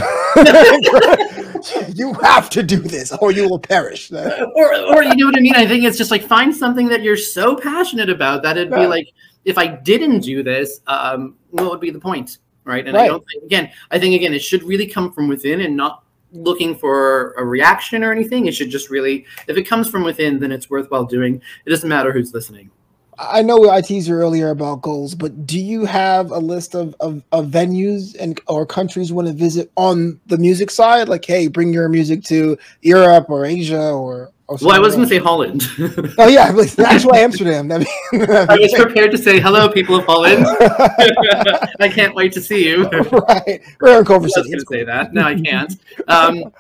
you 1.96 2.14
have 2.22 2.50
to 2.50 2.62
do 2.64 2.80
this 2.80 3.12
or 3.22 3.32
you 3.32 3.48
will 3.48 3.60
perish. 3.60 4.12
or 4.12 4.76
or 4.76 5.04
you 5.04 5.16
know 5.16 5.26
what 5.26 5.38
I 5.38 5.40
mean? 5.40 5.56
I 5.56 5.66
think 5.66 5.86
it's 5.86 5.98
just 5.98 6.12
like 6.12 6.24
find 6.24 6.54
something 6.56 6.90
that 6.90 7.02
you're 7.02 7.16
so 7.18 7.56
passionate 7.56 8.10
about 8.10 8.44
that 8.44 8.58
it'd 8.58 8.72
Yeah. 8.72 8.80
be 8.82 8.88
like 8.88 9.08
if 9.46 9.58
I 9.58 9.68
didn't 9.68 10.20
do 10.20 10.44
this, 10.44 10.82
um, 10.88 11.36
what 11.52 11.70
would 11.70 11.80
be 11.80 11.92
the 11.92 12.00
point, 12.00 12.40
right? 12.66 12.86
And 12.86 12.98
I 12.98 13.08
don't 13.08 13.26
think 13.32 13.44
again, 13.44 13.72
I 13.90 13.98
think 13.98 14.16
again, 14.16 14.34
it 14.34 14.40
should 14.44 14.64
really 14.64 14.86
come 14.86 15.14
from 15.14 15.30
within 15.30 15.62
and 15.62 15.78
not 15.78 16.04
looking 16.34 16.76
for 16.76 17.32
a 17.38 17.44
reaction 17.46 18.04
or 18.04 18.12
anything. 18.12 18.48
It 18.48 18.54
should 18.54 18.70
just 18.70 18.90
really, 18.90 19.26
if 19.48 19.58
it 19.58 19.64
comes 19.64 19.90
from 19.90 20.04
within, 20.04 20.40
then 20.40 20.52
it's 20.52 20.70
worthwhile 20.70 21.06
doing. 21.06 21.42
It 21.66 21.70
doesn't 21.70 21.88
matter 21.90 22.12
who's 22.12 22.34
listening. 22.34 22.70
I 23.22 23.42
know 23.42 23.70
I 23.70 23.82
teased 23.82 24.08
you 24.08 24.16
earlier 24.16 24.50
about 24.50 24.82
goals, 24.82 25.14
but 25.14 25.46
do 25.46 25.60
you 25.60 25.84
have 25.86 26.32
a 26.32 26.38
list 26.40 26.74
of, 26.74 26.96
of, 27.02 27.22
of 27.34 27.48
venues 27.48 28.16
and 28.18 28.40
or 28.48 28.66
countries 28.66 29.10
you 29.10 29.16
want 29.16 29.28
to 29.28 29.34
visit 29.34 29.70
on 29.76 30.22
the 30.28 30.38
music 30.38 30.72
side? 30.72 31.10
Like, 31.10 31.26
hey, 31.26 31.48
bring 31.50 31.74
your 31.74 31.90
music 31.90 32.24
to 32.26 32.58
Europe 32.82 33.30
or 33.30 33.46
Asia 33.46 33.92
or. 33.92 34.32
or 34.48 34.58
Well, 34.62 34.72
I 34.72 34.80
was 34.80 34.96
going 34.96 35.06
to 35.10 35.14
say 35.14 35.20
Holland. 35.20 35.64
Oh 36.18 36.30
yeah, 36.30 36.56
actually 36.86 37.20
Amsterdam. 37.20 37.70
I 37.74 37.80
mean, 37.80 37.88
I 38.32 38.58
was 38.58 38.74
prepared 38.74 39.12
to 39.12 39.18
say 39.18 39.42
hello, 39.42 39.68
people 39.68 39.98
of 39.98 40.06
Holland. 40.06 40.46
I 41.82 41.90
can't 41.94 42.16
wait 42.16 42.32
to 42.34 42.42
see 42.42 42.70
you. 42.70 42.86
right, 42.88 43.62
we're 43.82 43.98
in 43.98 44.04
I 44.04 44.08
Culver 44.08 44.24
was 44.24 44.34
City. 44.34 44.50
going 44.50 44.60
to 44.60 44.66
say 44.72 44.84
that. 44.86 45.14
No, 45.14 45.24
I 45.24 45.36
can't. 45.36 45.76
Um, 46.08 46.54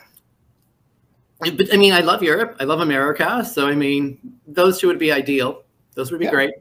but 1.39 1.74
I 1.74 1.78
mean, 1.78 1.93
I 1.93 2.02
love 2.02 2.22
Europe. 2.22 2.58
I 2.60 2.65
love 2.65 2.82
America. 2.82 3.45
So 3.45 3.65
I 3.67 3.76
mean, 3.76 4.17
those 4.45 4.80
two 4.80 4.88
would 4.88 5.00
be 5.00 5.13
ideal. 5.13 5.63
Those 6.00 6.12
would 6.14 6.20
be 6.20 6.26
Yeah. 6.28 6.32
great. 6.32 6.54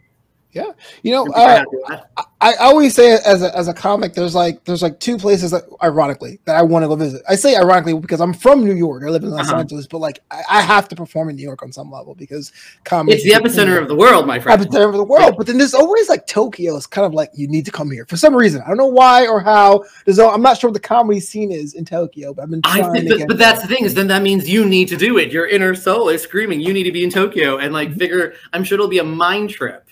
Yeah, 0.52 0.72
you 1.02 1.12
know, 1.12 1.26
uh, 1.34 1.48
happy 1.48 1.66
with 1.72 1.86
that. 1.88 2.10
I 2.16 2.24
I 2.40 2.54
always 2.60 2.94
say 2.94 3.12
as 3.26 3.42
a, 3.42 3.54
as 3.56 3.68
a 3.68 3.74
comic, 3.74 4.14
there's 4.14 4.34
like 4.34 4.64
there's 4.64 4.80
like 4.82 4.98
two 4.98 5.18
places 5.18 5.50
that 5.50 5.64
ironically 5.82 6.40
that 6.46 6.56
I 6.56 6.62
want 6.62 6.84
to 6.84 6.88
go 6.88 6.96
visit. 6.96 7.22
I 7.28 7.36
say 7.36 7.54
ironically 7.54 7.92
because 7.98 8.20
I'm 8.22 8.32
from 8.32 8.64
New 8.64 8.74
York. 8.74 9.02
I 9.04 9.10
live 9.10 9.24
in 9.24 9.30
Los 9.30 9.48
Uh-huh. 9.50 9.58
Angeles, 9.58 9.86
but 9.86 9.98
like 9.98 10.20
I, 10.30 10.42
I 10.48 10.60
have 10.62 10.88
to 10.88 10.96
perform 10.96 11.28
in 11.28 11.36
New 11.36 11.42
York 11.42 11.62
on 11.62 11.70
some 11.70 11.90
level 11.90 12.14
because 12.14 12.50
comedy. 12.84 13.16
It's 13.18 13.24
the 13.24 13.32
epicenter 13.32 13.80
of 13.80 13.88
the 13.88 13.94
world, 13.94 14.26
my 14.26 14.40
friend. 14.40 14.60
epicenter 14.60 14.88
of 14.88 14.94
the 14.94 15.04
world. 15.04 15.34
But 15.36 15.46
then 15.46 15.58
there's 15.58 15.74
always 15.74 16.08
like 16.08 16.26
Tokyo. 16.26 16.76
It's 16.76 16.86
kind 16.86 17.04
of 17.04 17.12
like 17.12 17.30
you 17.34 17.46
need 17.46 17.66
to 17.66 17.70
come 17.70 17.90
here 17.90 18.06
for 18.06 18.16
some 18.16 18.34
reason. 18.34 18.62
I 18.62 18.68
don't 18.68 18.78
know 18.78 18.86
why 18.86 19.26
or 19.26 19.40
how. 19.40 19.84
There's 20.06 20.18
I'm 20.18 20.40
not 20.40 20.56
sure 20.58 20.70
what 20.70 20.80
the 20.80 20.88
comedy 20.88 21.20
scene 21.20 21.52
is 21.52 21.74
in 21.74 21.84
Tokyo, 21.84 22.32
but 22.32 22.44
I've 22.44 22.50
been 22.50 22.62
trying 22.62 22.84
I 22.84 22.92
think, 22.92 23.04
to 23.04 23.10
but, 23.10 23.18
get 23.18 23.28
but 23.28 23.38
that's 23.38 23.60
the 23.60 23.68
thing 23.68 23.84
is 23.84 23.92
then 23.92 24.06
that 24.08 24.22
means 24.22 24.48
you 24.48 24.64
need 24.64 24.88
to 24.88 24.96
do 24.96 25.18
it. 25.18 25.30
Your 25.30 25.46
inner 25.46 25.74
soul 25.74 26.08
is 26.08 26.22
screaming, 26.22 26.60
you 26.60 26.72
need 26.72 26.84
to 26.84 26.92
be 26.92 27.04
in 27.04 27.10
Tokyo 27.10 27.58
and 27.58 27.74
like 27.74 27.94
figure. 27.98 28.32
I'm 28.54 28.64
sure 28.64 28.76
it'll 28.76 28.88
be 28.88 28.98
a 29.00 29.04
mind 29.04 29.50
trip. 29.50 29.84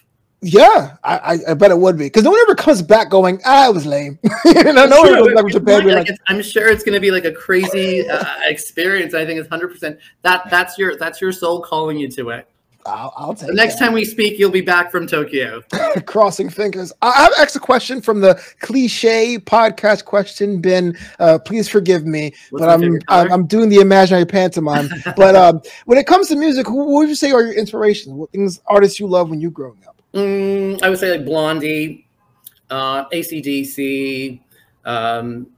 Yeah, 0.43 0.97
I, 1.03 1.17
I, 1.19 1.39
I 1.51 1.55
bet 1.55 1.71
it 1.71 1.79
would 1.79 1.97
be 1.99 2.05
because 2.05 2.23
no 2.23 2.31
one 2.31 2.41
ever 2.41 2.55
comes 2.55 2.83
back 2.83 3.11
going, 3.11 3.41
ah, 3.45 3.69
it 3.69 3.75
was 3.75 3.87
lame. 3.87 4.19
you 4.45 4.55
know, 4.65 4.87
no 4.87 4.99
one 5.01 5.07
Sure, 5.09 5.17
goes 5.17 5.35
back 5.35 5.43
to 5.43 5.47
it's 5.47 5.55
Japan. 5.55 5.87
like- 5.87 6.09
like, 6.09 6.19
I'm 6.29 6.43
sure 6.43 6.69
it's 6.69 6.85
going 6.85 6.95
to 6.95 7.01
be 7.01 7.11
like 7.11 7.25
a 7.25 7.33
crazy 7.33 8.09
uh, 8.09 8.25
experience. 8.45 9.15
I 9.15 9.25
think 9.25 9.41
it's 9.41 9.49
hundred 9.49 9.69
percent. 9.69 9.99
That 10.23 10.49
that's 10.51 10.79
your 10.79 10.97
that's 10.97 11.21
your 11.21 11.33
soul 11.33 11.63
calling 11.63 11.97
you 11.99 12.09
to 12.13 12.31
it. 12.31 12.49
I'll, 12.89 13.13
I'll 13.17 13.35
take 13.35 13.49
The 13.49 13.55
next 13.55 13.81
that. 13.81 13.87
time 13.87 13.95
we 13.95 14.05
speak, 14.05 14.39
you'll 14.39 14.53
be 14.53 14.61
back 14.61 14.93
from 14.93 15.09
Tokyo. 15.09 15.61
crossing 16.07 16.49
fingers. 16.49 16.93
I 17.03 17.09
I 17.09 17.23
have 17.25 17.33
asked 17.41 17.57
a 17.57 17.59
question 17.59 18.01
from 18.01 18.21
the 18.21 18.41
cliche 18.61 19.39
podcast 19.39 20.05
question 20.05 20.61
bin. 20.61 20.97
Uh, 21.19 21.39
please 21.45 21.69
forgive 21.69 22.07
me, 22.07 22.33
What's 22.51 22.65
but 22.65 22.69
I'm, 22.71 22.99
I'm? 23.09 23.33
I'm 23.33 23.47
doing 23.47 23.71
the 23.71 23.79
imaginary 23.81 24.25
pantomime. 24.27 24.89
but 25.17 25.35
um, 25.35 25.63
when 25.87 25.99
it 25.99 26.07
comes 26.07 26.29
to 26.29 26.37
music, 26.37 26.67
who, 26.69 26.85
who 26.85 26.99
would 26.99 27.09
you 27.09 27.17
say 27.17 27.33
are 27.33 27.43
your 27.43 27.55
inspirations? 27.55 28.15
What 28.15 28.31
things 28.31 28.61
artists 28.69 29.01
you 29.01 29.09
love 29.09 29.31
when 29.31 29.41
you 29.41 29.51
growing 29.51 29.83
up? 29.89 29.96
Mm, 30.17 30.83
I 30.83 30.89
would 30.89 30.99
say 30.99 31.11
like 31.11 31.27
Blondie, 31.27 32.09
uh, 32.71 33.07
ACDC. 33.11 34.41
Um, 34.87 35.49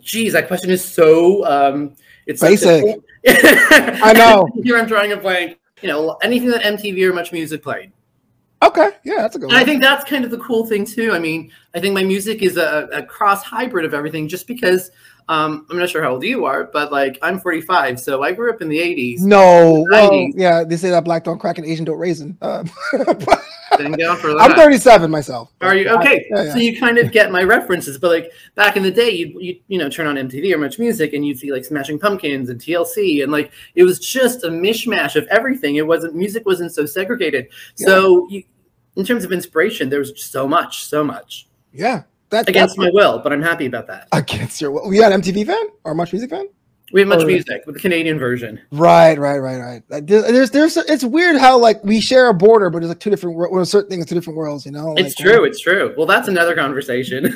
geez, 0.00 0.32
that 0.32 0.48
question 0.48 0.70
is 0.70 0.82
so 0.82 1.44
um, 1.44 1.94
it's 2.26 2.40
Basic. 2.40 2.96
I 3.26 4.12
know. 4.16 4.48
Here 4.62 4.78
I'm 4.78 4.86
drawing 4.86 5.12
a 5.12 5.16
blank. 5.16 5.58
You 5.82 5.88
know, 5.88 6.16
anything 6.22 6.50
that 6.50 6.62
MTV 6.62 7.02
or 7.10 7.12
Much 7.12 7.32
Music 7.32 7.62
played. 7.62 7.92
Okay, 8.62 8.90
yeah, 9.04 9.16
that's 9.16 9.34
a 9.34 9.40
good 9.40 9.50
And 9.50 9.58
I 9.58 9.64
think 9.64 9.82
that's 9.82 10.08
kind 10.08 10.24
of 10.24 10.30
the 10.30 10.38
cool 10.38 10.64
thing 10.64 10.86
too. 10.86 11.12
I 11.12 11.18
mean, 11.18 11.50
I 11.74 11.80
think 11.80 11.94
my 11.94 12.04
music 12.04 12.42
is 12.42 12.56
a, 12.56 12.88
a 12.92 13.02
cross 13.02 13.42
hybrid 13.42 13.84
of 13.84 13.92
everything. 13.92 14.26
Just 14.28 14.46
because 14.46 14.92
um, 15.28 15.66
I'm 15.70 15.78
not 15.78 15.88
sure 15.88 16.02
how 16.02 16.12
old 16.12 16.24
you 16.24 16.44
are, 16.44 16.64
but 16.64 16.92
like 16.92 17.18
I'm 17.22 17.38
45, 17.38 18.00
so 18.00 18.22
I 18.22 18.32
grew 18.32 18.50
up 18.50 18.60
in 18.60 18.68
the 18.68 18.78
80s. 18.78 19.20
No, 19.20 19.86
well, 19.90 20.10
90s. 20.10 20.32
yeah, 20.34 20.64
they 20.64 20.76
say 20.76 20.90
that 20.90 21.04
black 21.04 21.24
don't 21.24 21.38
crack 21.38 21.58
and 21.58 21.66
Asian 21.66 21.84
don't 21.84 21.98
raisin. 21.98 22.36
Uh, 22.40 22.64
Didn't 23.76 23.98
go 23.98 24.14
for 24.16 24.28
that. 24.28 24.38
I'm 24.38 24.54
37 24.54 25.10
myself. 25.10 25.50
Are 25.62 25.74
you 25.74 25.88
okay? 25.88 26.26
Yeah, 26.30 26.42
yeah. 26.42 26.52
So 26.52 26.58
you 26.58 26.78
kind 26.78 26.98
of 26.98 27.10
get 27.10 27.32
my 27.32 27.42
references, 27.42 27.96
but 27.98 28.10
like 28.10 28.32
back 28.54 28.76
in 28.76 28.82
the 28.82 28.90
day, 28.90 29.10
you 29.10 29.38
you 29.40 29.60
you 29.68 29.78
know 29.78 29.88
turn 29.88 30.06
on 30.06 30.16
MTV 30.16 30.52
or 30.52 30.58
Much 30.58 30.78
Music, 30.78 31.14
and 31.14 31.26
you'd 31.26 31.38
see 31.38 31.52
like 31.52 31.64
Smashing 31.64 31.98
Pumpkins 31.98 32.50
and 32.50 32.60
TLC, 32.60 33.22
and 33.22 33.32
like 33.32 33.50
it 33.74 33.84
was 33.84 33.98
just 33.98 34.44
a 34.44 34.48
mishmash 34.48 35.16
of 35.16 35.26
everything. 35.28 35.76
It 35.76 35.86
wasn't 35.86 36.14
music 36.14 36.44
wasn't 36.44 36.74
so 36.74 36.84
segregated. 36.84 37.48
So 37.76 38.28
you, 38.28 38.42
in 38.96 39.04
terms 39.04 39.24
of 39.24 39.32
inspiration, 39.32 39.88
there 39.88 40.00
was 40.00 40.22
so 40.22 40.46
much, 40.46 40.84
so 40.84 41.02
much 41.02 41.48
Yeah, 41.72 42.02
that, 42.32 42.48
against 42.48 42.76
that's 42.76 42.78
my 42.78 42.90
will, 42.92 43.20
but 43.20 43.32
I'm 43.32 43.42
happy 43.42 43.66
about 43.66 43.86
that. 43.86 44.08
against 44.12 44.60
your 44.60 44.72
will. 44.72 44.92
You 44.92 45.04
an 45.04 45.12
MTV 45.22 45.46
fan 45.46 45.66
or 45.84 45.94
Much 45.94 46.12
Music 46.12 46.28
fan? 46.30 46.48
We 46.92 47.00
have 47.00 47.08
Much 47.08 47.22
Or- 47.22 47.26
Music 47.26 47.62
with 47.64 47.76
the 47.76 47.80
Canadian 47.80 48.18
version. 48.18 48.60
Right, 48.70 49.18
right, 49.18 49.38
right, 49.38 49.80
right. 49.88 50.06
There's, 50.06 50.50
there's, 50.50 50.76
it's 50.76 51.02
weird 51.04 51.36
how 51.36 51.56
like 51.56 51.82
we 51.82 52.02
share 52.02 52.28
a 52.28 52.34
border, 52.34 52.68
but 52.68 52.82
it's 52.82 52.88
like 52.88 52.98
two 53.00 53.08
different, 53.08 53.34
wor- 53.34 53.50
well, 53.50 53.64
certain 53.64 53.88
things, 53.88 54.04
two 54.04 54.14
different 54.14 54.36
worlds. 54.36 54.66
You 54.66 54.72
know, 54.72 54.92
It's 54.98 55.18
Like, 55.18 55.26
true. 55.26 55.44
It's 55.44 55.58
true. 55.58 55.94
Well, 55.96 56.06
that's 56.06 56.28
another 56.28 56.54
conversation. 56.54 57.34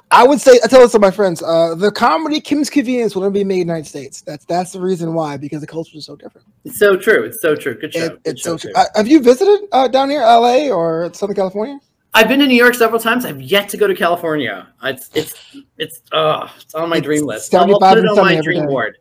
I 0.10 0.26
would 0.26 0.40
say 0.40 0.52
I 0.64 0.68
tell 0.68 0.80
this 0.80 0.92
to 0.92 0.98
my 0.98 1.10
friends. 1.10 1.42
Uh, 1.42 1.74
the 1.74 1.90
comedy 1.92 2.40
Kim's 2.40 2.70
Convenience 2.70 3.14
will 3.14 3.20
never 3.22 3.32
be 3.34 3.44
made 3.44 3.60
in 3.60 3.66
the 3.66 3.72
United 3.74 3.86
States. 3.88 4.22
That's 4.22 4.46
that's 4.46 4.72
the 4.72 4.80
reason 4.80 5.12
why 5.12 5.36
because 5.36 5.60
the 5.60 5.66
culture 5.66 5.98
is 5.98 6.06
so 6.06 6.16
different. 6.16 6.46
it's 6.64 6.78
so 6.78 6.96
true. 6.96 7.24
It's 7.24 7.42
so 7.42 7.54
true. 7.54 7.74
Good 7.74 7.92
show. 7.92 8.04
It- 8.04 8.22
Good 8.22 8.32
it's 8.32 8.40
show 8.42 8.56
so 8.56 8.68
true. 8.68 8.72
Uh, 8.74 8.84
have 8.94 9.06
you 9.06 9.20
visited 9.20 9.68
uh, 9.72 9.86
down 9.88 10.08
here, 10.08 10.20
LA 10.22 10.68
or 10.70 11.12
Southern 11.12 11.36
California? 11.36 11.78
I've 12.16 12.28
been 12.28 12.38
to 12.40 12.46
New 12.46 12.54
York 12.56 12.74
several 12.74 13.00
times. 13.00 13.24
I've 13.24 13.40
yet 13.42 13.68
to 13.70 13.76
go 13.76 13.86
to 13.88 13.94
California. 13.94 14.68
It's 14.84 15.10
it's 15.14 15.34
it's 15.78 16.00
uh 16.12 16.48
it's 16.60 16.74
on 16.74 16.88
my 16.88 16.96
It's 16.98 17.04
dream 17.04 17.24
list. 17.26 17.52
I'll, 17.54 17.62
I'll 17.62 17.80
75 17.80 17.94
put 17.94 17.98
it 17.98 18.08
on 18.08 18.16
my 18.16 18.40
dream 18.40 18.60
day. 18.62 18.66
board. 18.66 18.98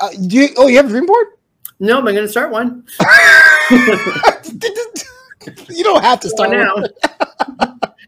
Uh, 0.00 0.10
do 0.26 0.36
you, 0.36 0.48
oh, 0.58 0.66
you 0.66 0.76
have 0.76 0.86
a 0.86 0.88
dream 0.90 1.06
board? 1.06 1.28
No, 1.80 1.98
I'm 1.98 2.04
going 2.04 2.16
to 2.16 2.28
start 2.28 2.50
one. 2.50 2.84
you 5.70 5.84
don't 5.84 6.02
have 6.02 6.20
to 6.20 6.28
Start 6.28 6.50
start. 6.50 6.52
now. 6.52 6.84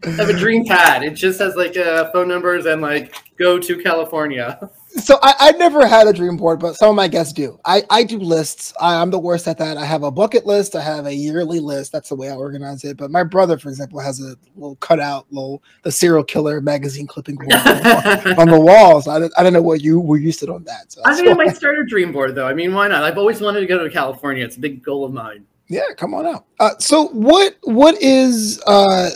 I 0.04 0.08
have 0.10 0.28
a 0.28 0.32
dream 0.36 0.64
pad. 0.66 1.02
It 1.04 1.12
just 1.14 1.38
has 1.40 1.54
like 1.56 1.76
uh, 1.76 2.10
phone 2.12 2.28
numbers 2.28 2.66
and 2.66 2.82
like 2.82 3.14
go 3.38 3.58
to 3.58 3.78
California. 3.82 4.58
So 5.00 5.18
I, 5.22 5.34
I 5.38 5.52
never 5.52 5.86
had 5.86 6.06
a 6.06 6.12
dream 6.12 6.36
board, 6.36 6.60
but 6.60 6.76
some 6.76 6.90
of 6.90 6.96
my 6.96 7.08
guests 7.08 7.32
do. 7.32 7.58
I, 7.64 7.82
I 7.90 8.04
do 8.04 8.18
lists. 8.18 8.72
I, 8.80 9.00
I'm 9.00 9.10
the 9.10 9.18
worst 9.18 9.48
at 9.48 9.58
that. 9.58 9.76
I 9.76 9.84
have 9.84 10.02
a 10.02 10.10
bucket 10.10 10.46
list. 10.46 10.76
I 10.76 10.82
have 10.82 11.06
a 11.06 11.14
yearly 11.14 11.60
list. 11.60 11.92
That's 11.92 12.08
the 12.08 12.14
way 12.14 12.30
I 12.30 12.34
organize 12.34 12.84
it. 12.84 12.96
But 12.96 13.10
my 13.10 13.22
brother, 13.22 13.58
for 13.58 13.68
example, 13.68 14.00
has 14.00 14.20
a 14.20 14.36
little 14.56 14.76
cutout, 14.76 15.26
little 15.30 15.62
the 15.82 15.92
serial 15.92 16.24
killer 16.24 16.60
magazine 16.60 17.06
clipping 17.06 17.36
board 17.36 17.52
on 17.52 18.48
the 18.48 18.60
walls. 18.64 19.08
I 19.08 19.18
don't, 19.18 19.32
I 19.36 19.42
don't 19.42 19.52
know 19.52 19.62
what 19.62 19.80
you 19.80 20.00
were 20.00 20.18
used 20.18 20.40
to 20.40 20.52
on 20.52 20.64
that. 20.64 20.92
So 20.92 21.02
think 21.14 21.28
I 21.28 21.34
might 21.34 21.56
start 21.56 21.78
a 21.78 21.84
dream 21.84 22.12
board 22.12 22.34
though. 22.34 22.46
I 22.46 22.54
mean, 22.54 22.74
why 22.74 22.88
not? 22.88 23.02
I've 23.02 23.18
always 23.18 23.40
wanted 23.40 23.60
to 23.60 23.66
go 23.66 23.82
to 23.82 23.90
California. 23.90 24.44
It's 24.44 24.56
a 24.56 24.60
big 24.60 24.82
goal 24.82 25.04
of 25.04 25.12
mine. 25.12 25.46
yeah, 25.68 25.82
come 25.96 26.14
on 26.14 26.26
out. 26.26 26.46
Uh, 26.58 26.76
so 26.78 27.08
what 27.08 27.56
what 27.62 28.00
is 28.02 28.60
uh, 28.66 29.10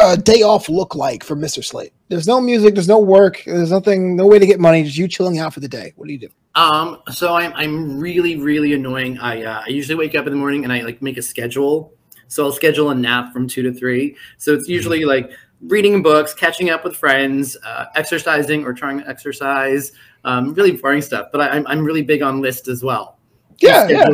a 0.00 0.16
day 0.16 0.42
off 0.42 0.68
look 0.68 0.94
like 0.94 1.22
for 1.22 1.36
Mr. 1.36 1.64
Slade? 1.64 1.92
There's 2.08 2.26
no 2.26 2.40
music. 2.40 2.74
There's 2.74 2.88
no 2.88 2.98
work. 2.98 3.42
There's 3.44 3.70
nothing. 3.70 4.16
No 4.16 4.26
way 4.26 4.38
to 4.38 4.46
get 4.46 4.58
money. 4.58 4.82
Just 4.82 4.96
you 4.96 5.08
chilling 5.08 5.38
out 5.38 5.52
for 5.52 5.60
the 5.60 5.68
day. 5.68 5.92
What 5.96 6.06
do 6.06 6.12
you 6.12 6.18
do? 6.18 6.28
Um, 6.54 7.02
so 7.10 7.34
I'm 7.34 7.52
I'm 7.54 8.00
really 8.00 8.36
really 8.36 8.72
annoying. 8.72 9.18
I 9.18 9.44
uh, 9.44 9.62
I 9.66 9.68
usually 9.68 9.96
wake 9.96 10.14
up 10.14 10.26
in 10.26 10.32
the 10.32 10.38
morning 10.38 10.64
and 10.64 10.72
I 10.72 10.80
like 10.82 11.02
make 11.02 11.18
a 11.18 11.22
schedule. 11.22 11.92
So 12.28 12.44
I'll 12.44 12.52
schedule 12.52 12.90
a 12.90 12.94
nap 12.94 13.32
from 13.32 13.48
two 13.48 13.62
to 13.62 13.72
three. 13.72 14.16
So 14.38 14.54
it's 14.54 14.68
usually 14.68 15.04
like 15.04 15.30
reading 15.62 16.02
books, 16.02 16.34
catching 16.34 16.70
up 16.70 16.84
with 16.84 16.96
friends, 16.96 17.56
uh, 17.64 17.86
exercising 17.94 18.64
or 18.64 18.72
trying 18.72 19.00
to 19.00 19.08
exercise. 19.08 19.92
Um, 20.24 20.54
really 20.54 20.72
boring 20.72 21.02
stuff. 21.02 21.28
But 21.30 21.42
I, 21.42 21.48
I'm 21.50 21.66
I'm 21.66 21.84
really 21.84 22.02
big 22.02 22.22
on 22.22 22.40
lists 22.40 22.68
as 22.68 22.82
well. 22.82 23.18
Yeah, 23.58 23.88
yeah. 23.88 24.08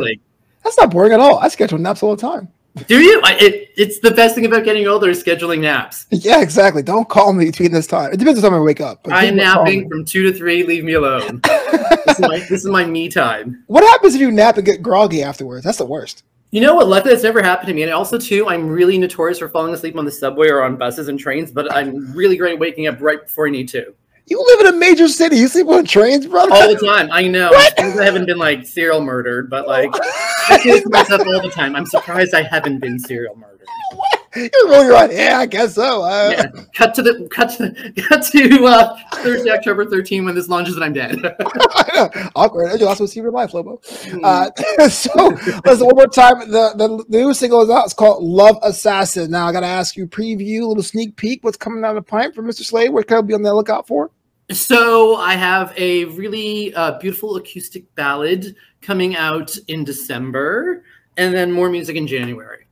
That's 0.63 0.77
not 0.77 0.91
boring 0.91 1.13
at 1.13 1.19
all. 1.19 1.37
I 1.39 1.47
schedule 1.47 1.77
naps 1.77 2.03
all 2.03 2.15
the 2.15 2.21
time. 2.21 2.49
Do 2.87 2.99
you? 2.99 3.21
I, 3.23 3.35
it, 3.39 3.71
it's 3.77 3.99
the 3.99 4.11
best 4.11 4.35
thing 4.35 4.45
about 4.45 4.65
getting 4.65 4.85
older 4.85 5.09
is 5.09 5.23
scheduling 5.23 5.61
naps. 5.61 6.05
Yeah, 6.11 6.41
exactly. 6.41 6.83
Don't 6.83 7.07
call 7.07 7.31
me 7.31 7.45
between 7.45 7.71
this 7.71 7.87
time. 7.87 8.11
It 8.11 8.17
depends 8.17 8.43
on 8.43 8.51
time 8.51 8.59
I 8.59 8.61
wake 8.61 8.81
up. 8.81 9.07
I 9.09 9.25
am 9.25 9.37
napping 9.37 9.89
from 9.89 10.03
two 10.03 10.23
to 10.23 10.37
three. 10.37 10.63
Leave 10.63 10.83
me 10.83 10.93
alone. 10.93 11.39
this, 11.43 12.19
is 12.19 12.19
my, 12.19 12.39
this 12.39 12.51
is 12.51 12.65
my 12.65 12.85
me 12.85 13.07
time. 13.07 13.63
What 13.67 13.83
happens 13.83 14.15
if 14.15 14.21
you 14.21 14.29
nap 14.29 14.57
and 14.57 14.65
get 14.65 14.81
groggy 14.81 15.23
afterwards? 15.23 15.63
That's 15.63 15.77
the 15.77 15.85
worst. 15.85 16.23
You 16.51 16.61
know 16.61 16.75
what? 16.75 16.87
Luckily, 16.87 17.13
that's 17.13 17.23
never 17.23 17.41
happened 17.41 17.69
to 17.69 17.73
me. 17.73 17.83
And 17.83 17.93
also, 17.93 18.17
too, 18.17 18.47
I'm 18.47 18.67
really 18.67 18.97
notorious 18.97 19.39
for 19.39 19.47
falling 19.47 19.73
asleep 19.73 19.97
on 19.97 20.05
the 20.05 20.11
subway 20.11 20.49
or 20.49 20.61
on 20.61 20.75
buses 20.75 21.07
and 21.07 21.17
trains. 21.17 21.51
But 21.51 21.73
I'm 21.73 22.13
really 22.13 22.35
great 22.35 22.53
at 22.53 22.59
waking 22.59 22.87
up 22.87 22.99
right 22.99 23.23
before 23.23 23.47
I 23.47 23.51
need 23.51 23.69
to. 23.69 23.93
You 24.27 24.43
live 24.43 24.61
in 24.61 24.73
a 24.73 24.77
major 24.77 25.07
city. 25.07 25.37
You 25.37 25.47
sleep 25.47 25.67
on 25.67 25.85
trains, 25.85 26.25
brother. 26.25 26.53
All 26.53 26.67
the 26.67 26.83
time. 26.83 27.09
I 27.11 27.27
know. 27.27 27.49
What? 27.49 27.79
I 27.79 28.03
haven't 28.03 28.25
been 28.25 28.39
like 28.39 28.65
serial 28.65 29.01
murdered, 29.01 29.49
but 29.51 29.67
like 29.67 29.89
I 29.93 30.81
myself 30.85 31.21
all 31.27 31.41
the 31.41 31.51
time. 31.51 31.75
I'm 31.75 31.85
surprised 31.85 32.33
I 32.33 32.41
haven't 32.41 32.79
been 32.79 32.97
serial 32.97 33.35
murdered. 33.35 33.54
You're 34.35 34.69
rolling 34.69 34.87
your 34.87 34.95
eyes. 34.95 35.11
Yeah, 35.13 35.39
I 35.39 35.45
guess 35.45 35.75
so. 35.75 36.03
Uh, 36.03 36.29
Yeah. 36.31 36.63
Cut 36.73 36.93
to 36.95 37.01
the 37.01 37.27
cut 37.31 37.49
to 37.57 37.93
cut 38.07 38.23
to 38.31 38.65
uh, 38.65 38.97
Thursday, 39.15 39.49
October 39.51 39.85
13, 39.85 40.25
when 40.25 40.35
this 40.35 40.49
launches 40.49 40.75
and 40.75 40.83
I'm 40.83 40.93
dead. 40.93 41.15
Awkward. 42.35 42.67
That's 42.67 42.79
your 42.79 42.89
last 42.89 42.99
receiver 42.99 43.31
life, 43.31 43.53
Lobo. 43.53 43.81
Hmm. 43.85 44.19
Uh, 44.23 44.49
so 44.89 45.11
listen 45.65 45.85
one 45.85 45.95
more 45.95 46.07
time. 46.07 46.39
The, 46.51 46.73
the 46.75 47.05
the 47.09 47.17
new 47.19 47.33
single 47.33 47.61
is 47.61 47.69
out. 47.69 47.85
It's 47.85 47.93
called 47.93 48.23
Love 48.23 48.57
Assassin. 48.61 49.31
Now 49.31 49.47
I 49.47 49.51
gotta 49.51 49.65
ask 49.67 49.95
you, 49.95 50.07
preview, 50.07 50.63
a 50.63 50.65
little 50.65 50.83
sneak 50.83 51.15
peek. 51.15 51.43
What's 51.43 51.57
coming 51.57 51.81
down 51.81 51.95
the 51.95 52.01
pipe 52.01 52.35
for 52.35 52.43
Mr. 52.43 52.63
Slade? 52.63 52.91
What 52.91 53.07
can 53.07 53.17
I 53.17 53.21
be 53.21 53.33
on 53.33 53.41
the 53.41 53.53
lookout 53.53 53.87
for? 53.87 54.11
So 54.51 55.15
I 55.15 55.33
have 55.33 55.73
a 55.75 56.05
really 56.05 56.73
uh, 56.75 56.99
beautiful 56.99 57.35
acoustic 57.37 57.93
ballad 57.95 58.55
coming 58.81 59.15
out 59.15 59.57
in 59.67 59.83
December, 59.83 60.83
and 61.17 61.33
then 61.33 61.51
more 61.51 61.69
music 61.69 61.95
in 61.95 62.05
January. 62.05 62.67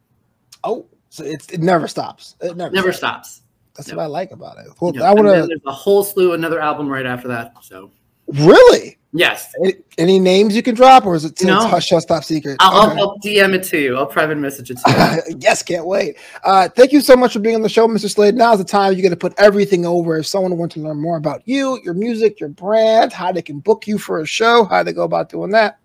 Oh, 0.64 0.86
so 1.14 1.24
it's 1.24 1.48
it 1.52 1.60
never 1.62 1.88
stops. 1.88 2.36
It 2.42 2.58
never, 2.58 2.74
Never 2.74 2.92
stops. 2.92 3.36
stops. 3.36 3.42
That's 3.76 3.92
what 3.92 4.00
I 4.02 4.08
like 4.08 4.32
about 4.32 4.58
it. 4.58 4.66
Well, 4.82 5.04
I 5.04 5.14
want 5.14 5.28
to 5.28 5.46
There's 5.48 5.62
a 5.68 5.72
whole 5.72 6.04
slew, 6.04 6.34
another 6.34 6.60
album 6.60 6.88
right 6.90 7.06
after 7.06 7.28
that. 7.28 7.54
So 7.62 7.92
really. 8.28 8.98
yes, 9.14 9.54
Any, 9.64 9.74
any 10.00 10.20
names 10.20 10.56
you 10.56 10.64
can 10.64 10.74
drop, 10.74 11.06
or 11.06 11.14
is 11.14 11.24
it 11.24 11.40
No. 11.44 11.60
hush, 11.68 11.92
hush, 11.92 12.06
top 12.06 12.24
secret? 12.24 12.58
I'll, 12.60 12.90
Okay. 12.90 13.00
I'll 13.00 13.20
DM 13.20 13.54
it 13.54 13.64
to 13.66 13.78
you. 13.80 13.96
I'll 13.96 14.08
private 14.08 14.40
message 14.40 14.72
it 14.72 14.80
to 14.86 15.22
you. 15.30 15.36
yes, 15.40 15.62
can't 15.62 15.86
wait. 15.86 16.18
Uh, 16.44 16.68
thank 16.70 16.92
you 16.92 17.00
so 17.02 17.16
much 17.16 17.34
for 17.34 17.40
being 17.40 17.56
on 17.56 17.62
the 17.62 17.70
show, 17.70 17.88
Mr. 17.88 18.10
Slade. 18.10 18.34
Now's 18.34 18.58
the 18.58 18.64
time 18.64 18.94
you 18.94 19.04
got 19.04 19.10
to 19.10 19.16
put 19.16 19.36
everything 19.38 19.86
over. 19.86 20.18
If 20.18 20.26
someone 20.26 20.58
wants 20.58 20.74
to 20.76 20.82
learn 20.82 21.00
more 21.00 21.18
about 21.18 21.44
you, 21.46 21.80
your 21.84 21.94
music, 21.94 22.40
your 22.40 22.50
brand, 22.50 23.14
how 23.14 23.32
they 23.32 23.44
can 23.44 23.60
book 23.60 23.86
you 23.86 24.00
for 24.00 24.20
a 24.22 24.26
show, 24.26 24.66
how 24.66 24.82
they 24.82 24.94
go 24.94 25.04
about 25.04 25.30
doing 25.30 25.52
that. 25.52 25.78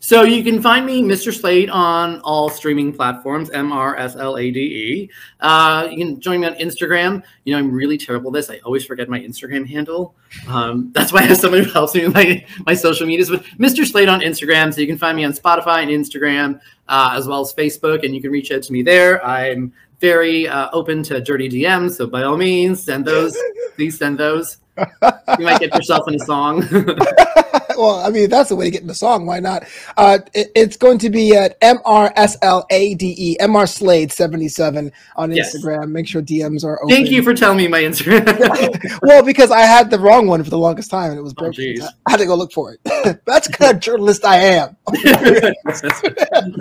So 0.00 0.22
you 0.22 0.44
can 0.44 0.62
find 0.62 0.86
me, 0.86 1.02
Mr. 1.02 1.34
Slade, 1.36 1.70
on 1.70 2.20
all 2.20 2.48
streaming 2.48 2.92
platforms, 2.92 3.50
M 3.50 3.72
R 3.72 3.96
S 3.96 4.14
L 4.14 4.38
A 4.38 4.50
D 4.50 4.60
E. 4.60 5.10
Uh, 5.40 5.88
you 5.90 5.98
can 5.98 6.20
join 6.20 6.40
me 6.40 6.46
on 6.46 6.54
Instagram. 6.54 7.22
You 7.44 7.52
know, 7.52 7.58
I'm 7.58 7.72
really 7.72 7.98
terrible 7.98 8.30
at 8.30 8.34
this. 8.34 8.50
I 8.50 8.58
always 8.58 8.84
forget 8.84 9.08
my 9.08 9.18
Instagram 9.18 9.66
handle. 9.66 10.14
Um, 10.46 10.92
that's 10.92 11.12
why 11.12 11.20
I 11.20 11.22
have 11.24 11.38
someone 11.38 11.64
who 11.64 11.70
helps 11.70 11.94
me 11.94 12.04
with 12.04 12.14
my, 12.14 12.46
my 12.64 12.74
social 12.74 13.06
medias. 13.06 13.28
But 13.28 13.42
Mr. 13.58 13.84
Slade 13.84 14.08
on 14.08 14.20
Instagram. 14.20 14.72
So 14.72 14.80
you 14.80 14.86
can 14.86 14.98
find 14.98 15.16
me 15.16 15.24
on 15.24 15.32
Spotify 15.32 15.82
and 15.82 15.90
Instagram, 15.90 16.60
uh, 16.86 17.14
as 17.14 17.26
well 17.26 17.40
as 17.40 17.52
Facebook, 17.52 18.04
and 18.04 18.14
you 18.14 18.22
can 18.22 18.30
reach 18.30 18.52
out 18.52 18.62
to 18.62 18.72
me 18.72 18.82
there. 18.82 19.24
I'm 19.26 19.72
very 20.00 20.46
uh, 20.46 20.70
open 20.72 21.02
to 21.04 21.20
dirty 21.20 21.48
DMs. 21.48 21.96
So 21.96 22.06
by 22.06 22.22
all 22.22 22.36
means, 22.36 22.82
send 22.82 23.04
those. 23.04 23.36
Please 23.74 23.98
send 23.98 24.16
those. 24.18 24.58
You 24.78 25.44
might 25.44 25.60
get 25.60 25.74
yourself 25.74 26.06
in 26.06 26.14
a 26.14 26.18
song. 26.20 26.62
well, 27.78 28.00
I 28.04 28.10
mean, 28.10 28.28
that's 28.28 28.48
the 28.50 28.56
way 28.56 28.64
to 28.66 28.70
get 28.70 28.82
in 28.82 28.86
the 28.88 28.94
song. 28.94 29.24
Why 29.26 29.40
not? 29.40 29.64
Uh, 29.96 30.18
it- 30.34 30.50
it's 30.54 30.76
going 30.76 30.98
to 30.98 31.10
be 31.10 31.34
at 31.36 31.56
M 31.62 31.78
R 31.84 32.12
S 32.16 32.36
L 32.42 32.66
A 32.70 32.94
D 32.94 33.14
E, 33.16 33.36
MR 33.40 33.66
Slade 33.68 34.10
77 34.12 34.90
on 35.16 35.32
Yes. 35.32 35.56
Instagram. 35.56 35.90
Make 35.90 36.06
sure 36.08 36.20
DMs 36.20 36.64
are 36.64 36.82
open. 36.82 36.94
Thank 36.94 37.10
you 37.10 37.22
for 37.22 37.32
telling 37.34 37.56
me 37.58 37.68
my 37.68 37.80
Instagram. 37.82 38.98
well, 39.02 39.22
because 39.22 39.50
I 39.50 39.60
had 39.60 39.90
the 39.90 39.98
wrong 39.98 40.26
one 40.26 40.42
for 40.42 40.50
the 40.50 40.58
longest 40.58 40.90
time 40.90 41.10
and 41.10 41.18
it 41.18 41.22
was 41.22 41.32
Oh, 41.38 41.42
broken. 41.44 41.62
jeez. 41.64 41.86
I 42.06 42.10
had 42.10 42.16
to 42.20 42.26
go 42.26 42.34
look 42.34 42.52
for 42.52 42.72
it. 42.72 42.80
That's 43.24 43.46
the 43.48 43.52
kind 43.54 43.74
of 43.76 43.80
journalist 43.80 44.24
I 44.24 44.36
am. 44.36 44.76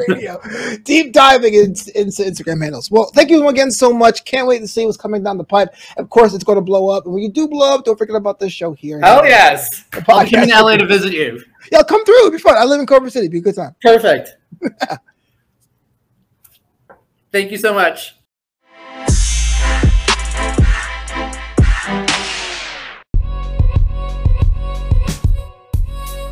radio. 0.08 0.39
Deep 0.84 1.13
diving 1.13 1.53
into, 1.53 1.99
into 1.99 2.23
Instagram 2.23 2.62
handles. 2.62 2.91
Well, 2.91 3.06
thank 3.13 3.30
you 3.30 3.47
again 3.47 3.71
so 3.71 3.91
much. 3.91 4.25
Can't 4.25 4.47
wait 4.47 4.60
to 4.60 4.67
see 4.67 4.86
what's 4.86 4.97
coming 4.97 5.23
down 5.23 5.38
the 5.38 5.43
pipe. 5.43 5.73
Of 5.97 6.10
course, 6.10 6.34
it's 6.34 6.43
going 6.43 6.58
to 6.58 6.62
blow 6.62 6.89
up. 6.89 7.06
And 7.06 7.13
when 7.13 7.23
you 7.23 7.32
do 7.32 7.47
blow 7.47 7.73
up, 7.75 7.86
don't 7.86 7.97
forget 7.97 8.15
about 8.15 8.39
this 8.39 8.51
show 8.53 8.73
here. 8.73 8.99
Hell 9.01 9.25
yes. 9.25 9.84
The 9.91 10.03
I'll 10.10 10.27
come 10.30 10.47
to 10.47 10.62
LA 10.62 10.77
to 10.77 10.86
visit 10.86 11.07
visit 11.10 11.17
you. 11.17 11.43
Yeah, 11.72 11.84
come 11.84 12.04
through. 12.06 12.17
It'll 12.20 12.32
be 12.32 12.38
fun. 12.38 12.58
I 12.58 12.63
live 12.65 12.80
in 12.80 12.86
Culver 12.86 13.10
City. 13.10 13.26
It'll 13.26 13.34
be 13.34 13.39
a 13.39 13.41
good 13.41 13.56
time. 13.56 13.76
Perfect. 13.82 14.38
Thank 17.32 17.52
you 17.52 17.58
so 17.58 17.74
much. 17.74 18.15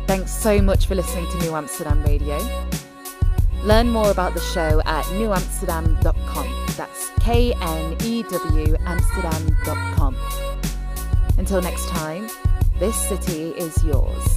Thanks 0.06 0.32
so 0.32 0.62
much 0.62 0.86
for 0.86 0.94
listening 0.94 1.28
to 1.32 1.38
New 1.38 1.54
Amsterdam 1.54 2.02
Radio. 2.04 2.38
Learn 3.62 3.90
more 3.90 4.10
about 4.10 4.34
the 4.34 4.40
show 4.40 4.80
at 4.86 5.04
knewamsterdam.com. 5.06 6.66
That's 6.76 7.10
K 7.20 7.52
N 7.60 7.96
E 8.04 8.22
W 8.22 8.76
Amsterdam.com. 8.86 10.16
Until 11.38 11.60
next 11.60 11.88
time, 11.88 12.28
this 12.78 12.96
city 13.08 13.50
is 13.50 13.82
yours. 13.84 14.36